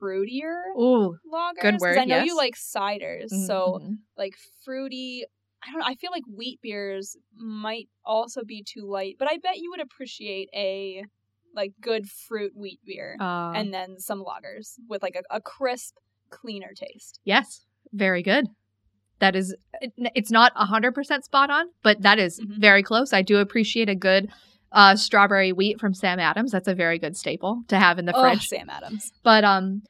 fruitier 0.00 0.60
Ooh. 0.78 1.18
lagers. 1.32 1.60
Good 1.62 1.80
word, 1.80 1.98
I 1.98 2.04
know 2.04 2.16
yes. 2.16 2.26
you 2.26 2.36
like 2.36 2.54
ciders, 2.56 3.30
so 3.30 3.80
Mhm. 3.82 3.98
like 4.16 4.34
fruity. 4.64 5.24
I 5.62 5.70
don't 5.70 5.80
know. 5.80 5.86
I 5.86 5.94
feel 5.94 6.10
like 6.10 6.24
wheat 6.26 6.60
beers 6.60 7.16
might 7.36 7.88
also 8.04 8.42
be 8.44 8.64
too 8.64 8.84
light, 8.84 9.16
but 9.18 9.28
I 9.30 9.38
bet 9.38 9.58
you 9.58 9.70
would 9.70 9.80
appreciate 9.80 10.48
a 10.54 11.04
like 11.54 11.72
good 11.80 12.08
fruit 12.08 12.52
wheat 12.56 12.80
beer 12.84 13.16
Uh, 13.20 13.52
and 13.54 13.72
then 13.74 13.98
some 14.00 14.24
lagers 14.24 14.78
with 14.88 15.02
like 15.02 15.14
a, 15.16 15.22
a 15.36 15.40
crisp, 15.40 15.96
cleaner 16.30 16.72
taste. 16.74 17.20
Yes, 17.24 17.64
very 17.92 18.22
good. 18.22 18.48
That 19.20 19.36
is, 19.36 19.54
it- 19.80 19.92
it's 20.16 20.30
not 20.32 20.52
100% 20.56 21.24
spot 21.24 21.50
on, 21.50 21.66
but 21.82 22.02
that 22.02 22.18
is 22.18 22.40
Mhm. 22.40 22.58
very 22.58 22.82
close. 22.82 23.12
I 23.12 23.22
do 23.22 23.36
appreciate 23.38 23.88
a 23.88 23.94
good 23.94 24.32
uh, 24.72 24.96
strawberry 24.96 25.52
wheat 25.52 25.78
from 25.80 25.94
Sam 25.94 26.18
Adams. 26.18 26.52
That's 26.52 26.68
a 26.68 26.74
very 26.74 26.98
good 26.98 27.16
staple 27.16 27.62
to 27.68 27.78
have 27.78 27.98
in 27.98 28.06
the 28.06 28.14
Oh, 28.16 28.20
fridge. 28.20 28.46
Sam 28.48 28.68
Adams. 28.70 29.12
But 29.22 29.44
um, 29.44 29.82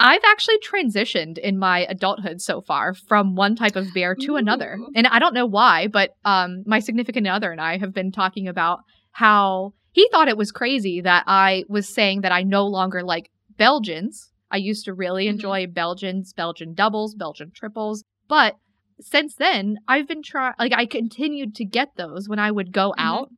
I've 0.00 0.22
actually 0.26 0.58
transitioned 0.58 1.38
in 1.38 1.58
my 1.58 1.80
adulthood 1.88 2.40
so 2.40 2.60
far 2.60 2.94
from 2.94 3.34
one 3.34 3.54
type 3.56 3.76
of 3.76 3.92
beer 3.94 4.14
to 4.22 4.36
another. 4.36 4.78
And 4.94 5.06
I 5.06 5.18
don't 5.18 5.34
know 5.34 5.46
why, 5.46 5.86
but 5.86 6.10
um, 6.24 6.62
my 6.66 6.80
significant 6.80 7.26
other 7.28 7.52
and 7.52 7.60
I 7.60 7.78
have 7.78 7.92
been 7.92 8.10
talking 8.10 8.48
about 8.48 8.80
how 9.12 9.72
he 9.92 10.08
thought 10.10 10.28
it 10.28 10.36
was 10.38 10.50
crazy 10.52 11.00
that 11.02 11.24
I 11.26 11.64
was 11.68 11.88
saying 11.88 12.22
that 12.22 12.32
I 12.32 12.42
no 12.42 12.66
longer 12.66 13.02
like 13.02 13.28
Belgians. 13.58 14.30
I 14.50 14.56
used 14.56 14.84
to 14.86 14.94
really 14.94 15.26
Mhm. 15.26 15.30
enjoy 15.30 15.66
Belgians, 15.66 16.32
Belgian 16.32 16.74
doubles, 16.74 17.14
Belgian 17.14 17.52
triples, 17.54 18.02
but 18.28 18.56
since 19.00 19.34
then 19.36 19.76
I've 19.88 20.08
been 20.08 20.22
trying 20.22 20.54
like 20.58 20.72
I 20.74 20.86
continued 20.86 21.54
to 21.56 21.64
get 21.64 21.88
those 21.96 22.28
when 22.28 22.38
I 22.38 22.50
would 22.50 22.72
go 22.72 22.90
Mhm. 22.98 23.02
out 23.02 23.28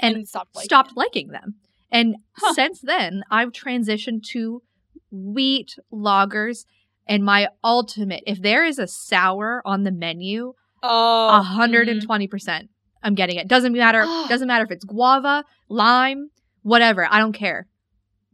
and 0.00 0.28
stopped 0.28 0.54
liking 0.54 0.66
stopped 0.66 0.96
liking 0.96 1.28
them. 1.28 1.54
And 1.90 2.16
Huh. 2.36 2.52
since 2.54 2.80
then, 2.80 3.22
I've 3.30 3.50
transitioned 3.52 4.22
to 4.32 4.62
wheat 5.10 5.76
lagers. 5.92 6.64
And 7.06 7.24
my 7.24 7.48
ultimate, 7.64 8.22
if 8.26 8.42
there 8.42 8.64
is 8.64 8.78
a 8.78 8.86
sour 8.86 9.62
on 9.64 9.84
the 9.84 9.90
menu, 9.92 10.52
Oh, 10.82 11.40
hundred 11.42 11.88
and 11.88 12.00
twenty 12.02 12.28
percent. 12.28 12.70
I'm 13.02 13.14
getting 13.14 13.36
it. 13.36 13.48
Doesn't 13.48 13.72
matter. 13.72 14.04
Ah. 14.06 14.26
doesn't 14.28 14.46
matter 14.46 14.64
if 14.64 14.70
it's 14.70 14.84
guava, 14.84 15.44
lime, 15.68 16.30
whatever. 16.62 17.06
I 17.10 17.18
don't 17.18 17.32
care. 17.32 17.66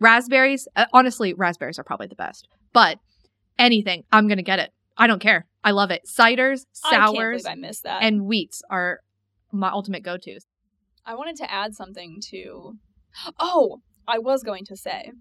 Raspberries. 0.00 0.66
Uh, 0.77 0.87
honestly, 0.92 1.35
raspberries 1.35 1.79
are 1.79 1.85
probably 1.85 2.07
the 2.09 2.14
best. 2.14 2.48
But 2.72 2.98
anything, 3.59 4.05
I'm 4.12 4.27
gonna 4.29 4.42
get 4.42 4.59
it. 4.59 4.72
I 4.96 5.07
don't 5.07 5.20
care. 5.20 5.46
I 5.62 5.70
love 5.70 5.90
it. 5.90 6.03
Ciders, 6.07 6.66
I 6.85 7.07
sours, 7.07 7.42
believe 7.44 7.46
I 7.46 7.55
missed 7.61 7.85
that. 7.85 8.03
and 8.03 8.22
wheats 8.27 8.62
are 8.68 9.00
my 9.53 9.70
ultimate 9.70 10.03
go-tos. 10.03 10.44
I 11.07 11.14
wanted 11.14 11.37
to 11.37 11.51
add 11.51 11.75
something 11.75 12.19
to. 12.31 12.79
Oh, 13.38 13.81
I 14.09 14.19
was 14.19 14.43
going 14.43 14.64
to 14.67 14.77
say. 14.77 15.12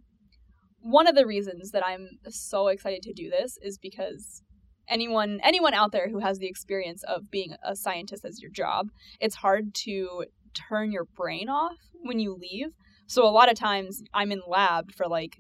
One 0.80 1.08
of 1.08 1.16
the 1.16 1.26
reasons 1.26 1.72
that 1.72 1.86
I'm 1.86 2.10
so 2.30 2.68
excited 2.68 3.02
to 3.04 3.14
do 3.14 3.30
this 3.30 3.58
is 3.62 3.78
because 3.78 4.42
anyone 4.90 5.40
anyone 5.44 5.74
out 5.74 5.92
there 5.92 6.10
who 6.10 6.20
has 6.20 6.40
the 6.40 6.48
experience 6.48 7.04
of 7.04 7.32
being 7.32 7.54
a 7.64 7.76
scientist 7.76 8.26
as 8.26 8.42
your 8.42 8.52
job, 8.52 8.88
it's 9.20 9.36
hard 9.36 9.74
to 9.86 10.26
turn 10.54 10.92
your 10.92 11.06
brain 11.06 11.50
off 11.50 11.78
when 12.02 12.20
you 12.20 12.36
leave. 12.36 12.68
So 13.08 13.28
a 13.28 13.32
lot 13.32 13.52
of 13.52 13.58
times 13.58 14.04
I'm 14.14 14.32
in 14.32 14.42
lab 14.48 14.92
for 14.92 15.08
like 15.08 15.38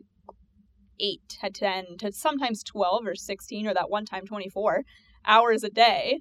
8 0.99 1.19
to 1.41 1.49
10 1.49 1.85
to 1.99 2.11
sometimes 2.11 2.63
12 2.63 3.07
or 3.07 3.15
16 3.15 3.67
or 3.67 3.73
that 3.73 3.89
one 3.89 4.05
time 4.05 4.25
24 4.25 4.83
hours 5.25 5.63
a 5.63 5.69
day 5.69 6.19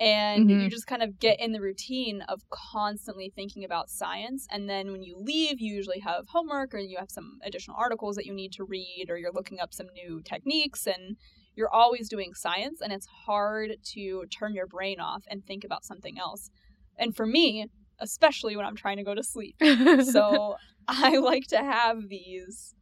and 0.00 0.48
Mhm. 0.48 0.64
you 0.64 0.70
just 0.70 0.86
kind 0.86 1.02
of 1.02 1.18
get 1.18 1.38
in 1.38 1.52
the 1.52 1.60
routine 1.60 2.22
of 2.22 2.48
constantly 2.48 3.28
thinking 3.28 3.64
about 3.64 3.90
science 3.90 4.46
and 4.50 4.68
then 4.68 4.90
when 4.92 5.02
you 5.02 5.16
leave 5.16 5.60
you 5.60 5.74
usually 5.74 6.00
have 6.00 6.26
homework 6.28 6.74
or 6.74 6.78
you 6.78 6.96
have 6.98 7.10
some 7.10 7.38
additional 7.44 7.76
articles 7.78 8.16
that 8.16 8.24
you 8.24 8.32
need 8.32 8.50
to 8.52 8.64
read 8.64 9.06
or 9.10 9.18
you're 9.18 9.32
looking 9.32 9.60
up 9.60 9.74
some 9.74 9.88
new 9.94 10.22
techniques 10.24 10.86
and 10.86 11.16
you're 11.54 11.72
always 11.72 12.08
doing 12.08 12.32
science 12.32 12.80
and 12.80 12.92
it's 12.92 13.06
hard 13.26 13.76
to 13.84 14.24
turn 14.30 14.54
your 14.54 14.66
brain 14.66 14.98
off 14.98 15.22
and 15.28 15.44
think 15.44 15.64
about 15.64 15.84
something 15.84 16.18
else 16.18 16.50
and 16.96 17.14
for 17.14 17.26
me 17.26 17.66
especially 17.98 18.56
when 18.56 18.64
i'm 18.64 18.76
trying 18.76 18.96
to 18.96 19.04
go 19.04 19.14
to 19.14 19.22
sleep 19.22 19.56
so 20.02 20.56
I 20.88 21.18
like 21.18 21.46
to 21.48 21.58
have 21.58 22.08
these 22.08 22.74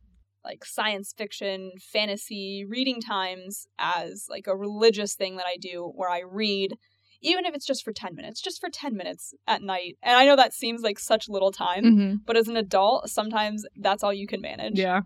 like 0.45 0.65
science 0.65 1.13
fiction, 1.15 1.73
fantasy 1.79 2.65
reading 2.67 3.03
times 3.03 3.67
as 3.79 4.27
like 4.31 4.47
a 4.47 4.57
religious 4.57 5.15
thing 5.15 5.37
that 5.37 5.47
I 5.47 5.57
do 5.61 5.93
where 5.95 6.09
I 6.09 6.21
read 6.21 6.75
even 7.21 7.45
if 7.45 7.55
it's 7.55 7.67
just 7.67 7.85
for 7.85 7.93
10 7.93 8.15
minutes, 8.15 8.41
just 8.41 8.61
for 8.61 8.71
10 8.71 8.97
minutes 8.97 9.35
at 9.47 9.63
night. 9.63 9.97
And 10.03 10.17
I 10.17 10.25
know 10.25 10.37
that 10.37 10.53
seems 10.53 10.83
like 10.83 10.99
such 10.99 11.29
little 11.29 11.51
time, 11.53 11.85
Mhm. 11.85 12.21
but 12.27 12.37
as 12.37 12.49
an 12.49 12.57
adult, 12.57 13.09
sometimes 13.11 13.65
that's 13.77 14.03
all 14.03 14.13
you 14.13 14.27
can 14.27 14.41
manage. 14.41 14.79
Yeah. 14.79 15.03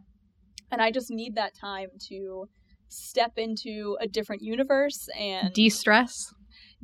And 0.70 0.80
I 0.82 0.90
just 0.90 1.10
need 1.10 1.34
that 1.34 1.54
time 1.54 1.88
to 2.08 2.48
step 2.88 3.32
into 3.38 3.96
a 4.00 4.06
different 4.08 4.42
universe 4.42 5.08
and 5.18 5.52
De-stress. 5.54 6.32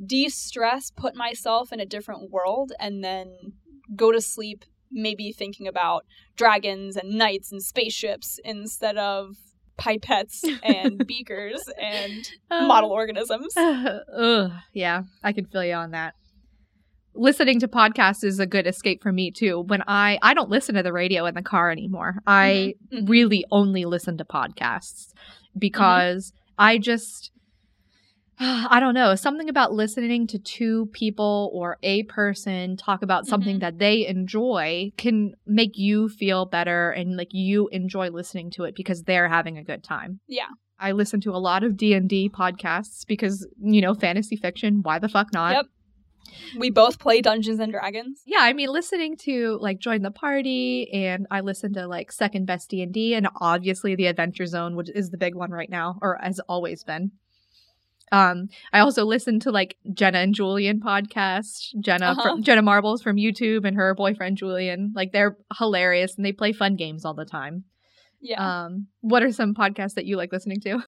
de-stress, 0.03 0.91
put 0.95 1.15
myself 1.15 1.71
in 1.71 1.79
a 1.79 1.85
different 1.85 2.31
world, 2.31 2.71
and 2.79 3.03
then 3.03 3.53
go 3.95 4.11
to 4.11 4.21
sleep 4.21 4.63
maybe 4.91 5.31
thinking 5.31 5.67
about 5.67 6.03
dragons 6.35 6.95
and 6.97 7.11
knights 7.11 7.51
and 7.51 7.61
spaceships 7.61 8.39
instead 8.43 8.97
of 8.97 9.35
pipettes 9.79 10.43
and 10.63 11.05
beakers 11.07 11.61
and 11.81 12.29
model 12.51 12.91
organisms. 12.91 13.53
Ugh, 13.57 14.51
yeah, 14.73 15.03
I 15.23 15.33
can 15.33 15.45
feel 15.45 15.63
you 15.63 15.73
on 15.73 15.91
that. 15.91 16.13
Listening 17.15 17.59
to 17.59 17.67
podcasts 17.67 18.23
is 18.23 18.39
a 18.39 18.45
good 18.45 18.67
escape 18.67 19.01
for 19.01 19.11
me 19.11 19.31
too. 19.31 19.61
When 19.61 19.81
I 19.87 20.19
I 20.21 20.33
don't 20.33 20.49
listen 20.49 20.75
to 20.75 20.83
the 20.83 20.93
radio 20.93 21.25
in 21.25 21.33
the 21.35 21.41
car 21.41 21.71
anymore. 21.71 22.15
I 22.27 22.75
Mhm, 22.93 23.01
mhm. 23.03 23.09
really 23.09 23.45
only 23.51 23.85
listen 23.85 24.17
to 24.17 24.25
podcasts 24.25 25.07
because 25.57 26.31
I 26.57 26.77
just 26.77 27.31
I 28.41 28.79
don't 28.79 28.93
know, 28.93 29.15
something 29.15 29.49
about 29.49 29.73
listening 29.73 30.25
to 30.27 30.39
two 30.39 30.87
people 30.93 31.51
or 31.53 31.77
a 31.83 32.03
person 32.03 32.77
talk 32.77 33.01
about 33.01 33.25
something 33.27 33.57
Mhm. 33.57 33.61
that 33.61 33.79
they 33.79 34.07
enjoy 34.07 34.91
can 34.97 35.33
make 35.45 35.77
you 35.77 36.07
feel 36.07 36.45
better 36.45 36.91
and 36.91 37.17
like 37.17 37.33
you 37.33 37.67
enjoy 37.73 38.09
listening 38.09 38.49
to 38.51 38.63
it 38.63 38.75
because 38.75 39.03
they're 39.03 39.27
having 39.27 39.57
a 39.57 39.63
good 39.63 39.83
time. 39.83 40.19
Yeah. 40.27 40.47
I 40.79 40.93
listen 40.93 41.19
to 41.21 41.31
a 41.31 41.37
lot 41.37 41.65
of 41.65 41.75
D&D 41.75 42.29
podcasts 42.29 43.05
because, 43.05 43.45
you 43.61 43.81
know, 43.81 43.93
fantasy 43.93 44.37
fiction, 44.37 44.79
why 44.83 44.99
the 44.99 45.09
fuck 45.09 45.33
not? 45.33 45.53
Yep. 45.55 45.65
We 46.57 46.69
both 46.69 46.99
play 46.99 47.21
Dungeons 47.21 47.59
and 47.59 47.71
Dragons. 47.73 48.21
Yeah, 48.25 48.39
I 48.41 48.53
mean 48.53 48.69
listening 48.69 49.17
to 49.23 49.57
like 49.59 49.79
Join 49.79 50.03
the 50.03 50.11
Party 50.11 50.89
and 50.93 51.25
I 51.31 51.41
listen 51.41 51.73
to 51.73 51.87
like 51.87 52.11
Second 52.13 52.45
Best 52.45 52.69
D&D 52.69 53.15
and 53.15 53.27
obviously 53.41 53.95
The 53.95 54.05
Adventure 54.05 54.45
Zone 54.45 54.75
which 54.77 54.89
is 54.95 55.09
the 55.09 55.17
big 55.17 55.35
one 55.35 55.51
right 55.51 55.69
now 55.69 55.97
or 56.01 56.17
has 56.21 56.39
always 56.47 56.83
been. 56.85 57.11
Um 58.11 58.47
I 58.73 58.79
also 58.79 59.05
listen 59.05 59.39
to 59.41 59.51
like 59.51 59.77
Jenna 59.93 60.19
and 60.19 60.33
Julian 60.33 60.79
podcast, 60.79 61.75
Jenna 61.79 62.07
Uh-huh. 62.11 62.21
from 62.23 62.43
Jenna 62.43 62.61
Marbles 62.61 63.01
from 63.01 63.17
YouTube 63.17 63.65
and 63.65 63.75
her 63.75 63.93
boyfriend 63.95 64.37
Julian. 64.37 64.91
Like 64.95 65.11
they're 65.11 65.37
hilarious 65.57 66.15
and 66.15 66.25
they 66.25 66.31
play 66.31 66.51
fun 66.53 66.75
games 66.75 67.05
all 67.05 67.13
the 67.13 67.25
time. 67.25 67.65
Yeah. 68.21 68.63
Um 68.65 68.87
what 69.01 69.23
are 69.23 69.31
some 69.31 69.53
podcasts 69.53 69.93
that 69.95 70.05
you 70.05 70.17
like 70.17 70.31
listening 70.31 70.59
to? 70.61 70.79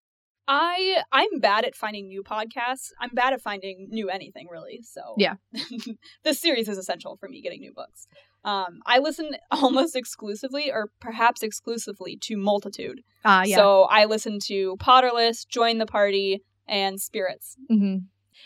I 0.48 1.02
I'm 1.12 1.40
bad 1.40 1.66
at 1.66 1.76
finding 1.76 2.08
new 2.08 2.24
podcasts. 2.24 2.90
I'm 3.00 3.12
bad 3.14 3.34
at 3.34 3.42
finding 3.42 3.88
new 3.90 4.10
anything 4.10 4.48
really. 4.52 4.82
So 4.84 5.02
Yeah. 5.18 5.36
this 6.24 6.40
series 6.40 6.68
is 6.68 6.78
essential 6.78 7.18
for 7.18 7.30
me 7.30 7.42
getting 7.42 7.62
new 7.62 7.74
books. 7.74 8.08
Um, 8.44 8.80
I 8.88 8.98
listen 8.98 9.30
almost 9.52 9.96
exclusively, 9.96 10.72
or 10.72 10.90
perhaps 11.00 11.44
exclusively, 11.44 12.18
to 12.24 12.36
Multitude. 12.38 13.02
Ah 13.24 13.44
yeah. 13.44 13.58
So 13.58 13.84
I 13.84 14.06
listen 14.06 14.40
to 14.48 14.76
Potterless, 14.78 15.48
Join 15.48 15.78
the 15.78 15.86
Party, 15.86 16.42
and 16.72 17.00
Spirits. 17.00 17.58
hmm 17.70 17.98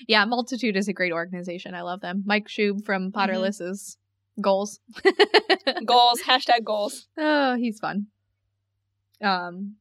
Yeah, 0.07 0.25
Multitude 0.25 0.75
is 0.75 0.89
a 0.89 0.93
great 0.93 1.13
organization. 1.13 1.73
I 1.75 1.83
love 1.83 2.01
them. 2.01 2.23
Mike 2.25 2.49
Schub 2.49 2.83
from 2.83 3.11
Potterless 3.13 3.61
is 3.61 3.97
goals. 4.41 4.81
Goals, 5.85 6.21
hashtag 6.21 6.63
goals. 6.65 7.07
oh, 7.17 7.55
he's 7.55 7.79
fun. 7.79 8.07
Um. 9.21 9.75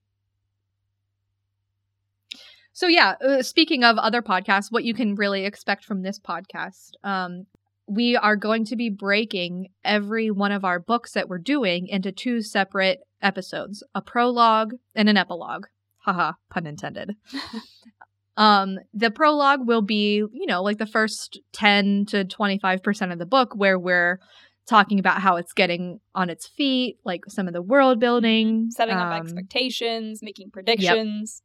So 2.73 2.87
yeah, 2.87 3.15
uh, 3.25 3.43
speaking 3.43 3.85
of 3.85 3.99
other 3.99 4.23
podcasts, 4.23 4.71
what 4.71 4.85
you 4.85 4.95
can 4.95 5.15
really 5.15 5.45
expect 5.45 5.85
from 5.85 6.03
this 6.03 6.19
podcast, 6.19 6.91
um, 7.05 7.47
we 7.87 8.17
are 8.17 8.37
going 8.37 8.65
to 8.67 8.77
be 8.77 8.91
breaking 8.91 9.69
every 9.85 10.31
one 10.31 10.53
of 10.53 10.65
our 10.65 10.81
books 10.81 11.13
that 11.13 11.29
we're 11.29 11.39
doing 11.39 11.87
into 11.89 12.13
two 12.13 12.43
separate 12.43 13.01
episodes: 13.23 13.83
a 13.95 14.03
prologue 14.03 14.75
and 14.95 15.09
an 15.09 15.17
epilogue. 15.17 15.67
Haha, 15.99 16.33
pun 16.51 16.67
intended. 16.67 17.17
Um, 18.37 18.79
the 18.93 19.11
prologue 19.11 19.67
will 19.67 19.83
be, 19.83 20.17
you 20.17 20.47
know, 20.47 20.63
like 20.63 20.79
the 20.79 20.87
first 20.87 21.41
10 21.53 22.07
to 22.07 22.25
25% 22.25 23.13
of 23.13 23.19
the 23.19 23.27
book 23.27 23.55
where 23.55 23.79
we're 23.79 24.19
talking 24.67 24.99
about 24.99 25.21
how 25.21 25.37
it's 25.37 25.53
getting 25.53 26.01
on 26.15 26.31
its 26.31 26.47
feet, 26.47 26.99
like 27.05 27.27
some 27.29 27.47
of 27.47 27.55
the 27.55 27.63
world 27.63 28.01
building, 28.01 28.71
Setting 28.71 28.97
up 28.97 29.13
um, 29.13 29.23
expectations, 29.23 30.21
making 30.23 30.51
predictions. 30.51 31.43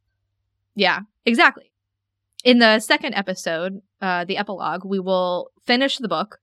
Yeah, 0.74 1.00
exactly. 1.26 1.70
In 2.44 2.58
the 2.58 2.80
second 2.80 3.14
episode, 3.14 3.82
uh, 4.00 4.24
the 4.24 4.38
epilogue, 4.38 4.84
we 4.84 4.98
will 4.98 5.50
finish 5.66 5.98
the 5.98 6.08
book 6.08 6.38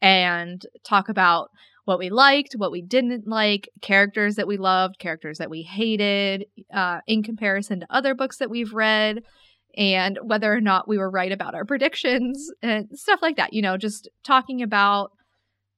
and 0.00 0.64
talk 0.84 1.08
about 1.08 1.50
what 1.84 1.98
we 1.98 2.08
liked, 2.08 2.54
what 2.54 2.70
we 2.70 2.80
didn't 2.80 3.26
like, 3.26 3.68
characters 3.82 4.36
that 4.36 4.46
we 4.46 4.56
loved, 4.56 4.98
characters 4.98 5.38
that 5.38 5.50
we 5.50 5.62
hated, 5.62 6.46
uh, 6.72 7.00
in 7.06 7.22
comparison 7.22 7.80
to 7.80 7.86
other 7.90 8.14
books 8.14 8.38
that 8.38 8.48
we've 8.48 8.72
read, 8.72 9.22
and 9.76 10.18
whether 10.22 10.52
or 10.52 10.60
not 10.60 10.88
we 10.88 10.98
were 10.98 11.10
right 11.10 11.32
about 11.32 11.54
our 11.54 11.64
predictions 11.64 12.50
and 12.62 12.88
stuff 12.92 13.20
like 13.22 13.36
that. 13.36 13.52
You 13.52 13.62
know, 13.62 13.76
just 13.76 14.08
talking 14.24 14.62
about 14.62 15.10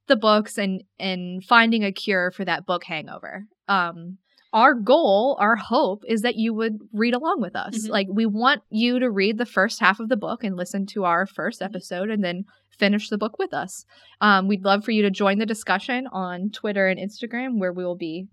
the 0.07 0.17
books 0.17 0.59
and 0.59 0.83
and 0.99 1.45
finding 1.45 1.85
a 1.85 1.93
cure 1.93 2.31
for 2.31 2.45
that 2.45 2.67
book 2.67 2.85
hangover. 2.85 3.45
Um, 3.69 4.19
our 4.53 4.75
goal, 4.75 5.37
our 5.41 5.57
hope 5.57 6.03
is 6.07 6.23
that 6.23 6.37
you 6.37 6.55
would 6.55 6.79
read 6.93 7.15
along 7.15 7.41
with 7.41 7.55
us. 7.57 7.87
Mhm. 7.87 7.91
Like 7.91 8.07
we 8.11 8.25
want 8.27 8.63
you 8.71 8.99
to 9.01 9.11
read 9.11 9.39
the 9.39 9.45
first 9.45 9.81
half 9.81 10.01
of 10.01 10.09
the 10.09 10.17
book 10.17 10.45
and 10.45 10.57
listen 10.57 10.87
to 10.87 11.05
our 11.05 11.27
first 11.27 11.61
episode 11.61 12.09
and 12.11 12.23
then 12.25 12.45
finish 12.71 13.09
the 13.09 13.19
book 13.19 13.39
with 13.39 13.53
us. 13.53 13.85
Um, 14.21 14.49
we'd 14.49 14.65
love 14.65 14.85
for 14.85 14.93
you 14.93 15.03
to 15.03 15.11
join 15.11 15.39
the 15.39 15.47
discussion 15.47 16.07
on 16.13 16.51
Twitter 16.51 16.87
and 16.87 16.99
Instagram 16.99 17.59
where 17.59 17.73
we 17.73 17.85
will 17.85 17.97
be 17.97 18.29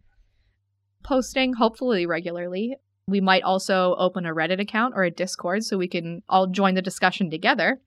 posting 1.04 1.54
hopefully 1.54 2.06
regularly. 2.06 2.76
We 3.08 3.22
might 3.22 3.44
also 3.44 3.96
open 3.98 4.26
a 4.26 4.34
Reddit 4.34 4.62
account 4.62 4.94
or 4.96 5.04
a 5.04 5.12
Discord 5.12 5.64
so 5.64 5.78
we 5.78 5.88
can 5.88 6.22
all 6.30 6.48
join 6.48 6.76
the 6.76 6.82
discussion 6.82 7.30
together. 7.30 7.82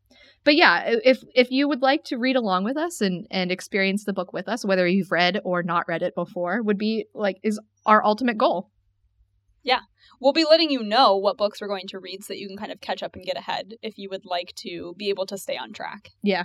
But 0.45 0.57
yeah, 0.57 0.83
if 1.03 1.25
if 1.35 1.51
you 1.51 1.67
would 1.69 1.83
like 1.83 2.05
to 2.05 2.19
read 2.19 2.37
along 2.37 2.65
with 2.65 2.77
us 2.77 3.01
and 3.01 3.27
and 3.31 3.51
experience 3.51 4.05
the 4.05 4.13
book 4.13 4.33
with 4.33 4.49
us, 4.49 4.65
whether 4.65 4.87
you've 4.87 5.11
read 5.11 5.41
or 5.45 5.63
not 5.63 5.89
read 5.89 6.03
it 6.03 6.15
before, 6.15 6.63
would 6.63 6.79
be 6.79 7.07
like 7.15 7.39
is 7.43 7.59
our 7.85 8.05
ultimate 8.05 8.39
goal. 8.39 8.71
Yeah. 9.67 9.81
We'll 10.21 10.33
be 10.33 10.45
letting 10.45 10.71
you 10.71 10.85
know 10.85 11.17
what 11.17 11.37
books 11.37 11.61
we're 11.61 11.67
going 11.67 11.89
to 11.89 11.99
read 11.99 12.23
so 12.23 12.33
that 12.33 12.39
you 12.39 12.47
can 12.47 12.57
kind 12.57 12.71
of 12.71 12.81
catch 12.81 13.03
up 13.03 13.17
and 13.17 13.25
get 13.25 13.37
ahead 13.37 13.75
if 13.83 13.99
you 13.99 14.09
would 14.09 14.25
like 14.25 14.53
to 14.59 14.95
be 14.97 15.09
able 15.09 15.27
to 15.27 15.37
stay 15.37 15.57
on 15.57 15.73
track. 15.73 16.11
Yeah. 16.23 16.45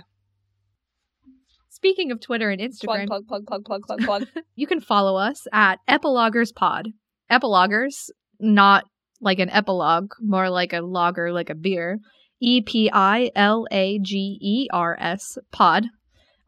Speaking 1.68 2.10
of 2.10 2.20
Twitter 2.20 2.50
and 2.50 2.60
Instagram, 2.60 3.06
Plug, 3.06 3.26
plug, 3.26 3.46
plug, 3.46 3.46
plug, 3.46 3.64
plug, 3.64 3.82
plug, 3.86 4.00
plug. 4.00 4.26
you 4.56 4.66
can 4.66 4.80
follow 4.80 5.16
us 5.16 5.46
at 5.52 5.78
Epilagers 5.88 6.52
Pod. 6.52 6.88
Epilagers, 7.30 8.10
not 8.42 8.84
like 9.20 9.38
an 9.38 9.50
epilogue, 9.50 10.12
more 10.20 10.50
like 10.50 10.72
a 10.72 10.80
lager, 10.80 11.32
like 11.32 11.48
a 11.48 11.54
beer. 11.54 11.98
E 12.40 12.60
P 12.60 12.90
I 12.92 13.30
L 13.36 13.66
A 13.70 14.00
G 14.00 14.36
E 14.40 14.68
R 14.72 14.96
S 15.00 15.38
pod 15.52 15.86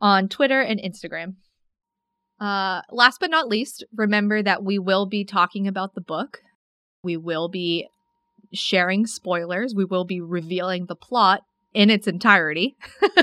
on 0.01 0.29
Twitter 0.29 0.61
and 0.61 0.81
Instagram. 0.81 1.37
Uh, 2.41 2.83
last 2.91 3.21
but 3.21 3.31
not 3.31 3.47
least, 3.47 3.85
remember 3.95 4.43
that 4.43 4.65
we 4.65 4.79
will 4.79 5.07
be 5.07 5.25
talking 5.25 5.69
about 5.69 5.95
the 5.95 6.01
book. 6.01 6.41
We 7.05 7.17
will 7.17 7.49
be 7.49 7.87
sharing 8.53 9.07
spoilers. 9.07 9.73
We 9.75 9.85
will 9.85 10.05
be 10.05 10.21
revealing 10.21 10.87
the 10.87 10.97
plot 10.97 11.43
in 11.75 11.91
its 11.91 12.07
entirety. 12.07 12.77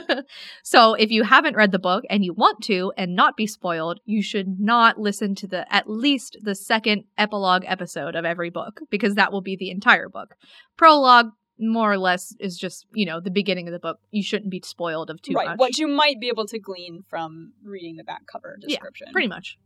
so 0.64 0.94
if 0.94 1.10
you 1.10 1.24
haven't 1.24 1.56
read 1.56 1.72
the 1.72 1.80
book 1.80 2.04
and 2.10 2.24
you 2.24 2.34
want 2.34 2.62
to 2.64 2.92
and 2.98 3.16
not 3.16 3.38
be 3.38 3.48
spoiled, 3.48 4.00
you 4.06 4.22
should 4.22 4.60
not 4.60 5.00
listen 5.00 5.34
to 5.36 5.48
the 5.48 5.74
at 5.74 5.90
least 5.90 6.38
the 6.44 6.54
second 6.54 7.06
epilogue 7.18 7.64
episode 7.66 8.16
of 8.16 8.26
every 8.26 8.50
book 8.50 8.82
because 8.90 9.16
that 9.16 9.32
will 9.32 9.42
be 9.42 9.56
the 9.56 9.72
entire 9.72 10.10
book. 10.10 10.36
Prologue 10.78 11.32
more 11.58 11.92
or 11.92 11.98
less 11.98 12.36
is 12.40 12.58
just, 12.58 12.86
you 12.94 13.06
know, 13.06 13.22
the 13.22 13.32
beginning 13.32 13.68
of 13.68 13.72
the 13.72 13.80
book. 13.80 14.00
You 14.12 14.24
shouldn't 14.24 14.52
be 14.52 14.62
spoiled 14.66 15.10
of 15.10 15.22
too 15.22 15.34
right. 15.34 15.50
much. 15.50 15.60
What 15.60 15.78
you 15.78 15.88
might 15.88 16.20
be 16.20 16.28
able 16.28 16.46
to 16.48 16.60
glean 16.60 17.04
from 17.10 17.54
reading 17.64 17.96
the 17.96 18.04
back 18.04 18.26
cover 18.28 18.58
description. 18.60 19.08
Pretty 19.14 19.28
much. 19.28 19.58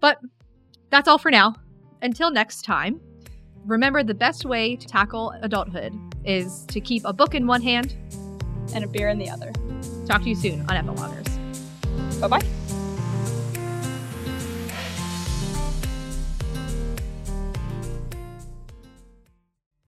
But 0.00 0.18
that's 0.90 1.08
all 1.08 1.18
for 1.18 1.30
now. 1.30 1.56
Until 2.00 2.30
next 2.30 2.62
time, 2.62 3.00
remember 3.66 4.02
the 4.02 4.14
best 4.14 4.44
way 4.44 4.76
to 4.76 4.86
tackle 4.86 5.32
adulthood 5.42 5.92
is 6.24 6.64
to 6.66 6.80
keep 6.80 7.04
a 7.04 7.12
book 7.12 7.34
in 7.34 7.46
one 7.46 7.62
hand. 7.62 7.96
And 8.74 8.84
a 8.84 8.86
beer 8.86 9.08
in 9.08 9.18
the 9.18 9.28
other. 9.28 9.52
Talk 10.06 10.22
to 10.22 10.28
you 10.28 10.34
soon 10.34 10.60
on 10.62 10.68
Epilagers. 10.68 12.20
Bye 12.20 12.28
bye. 12.28 12.61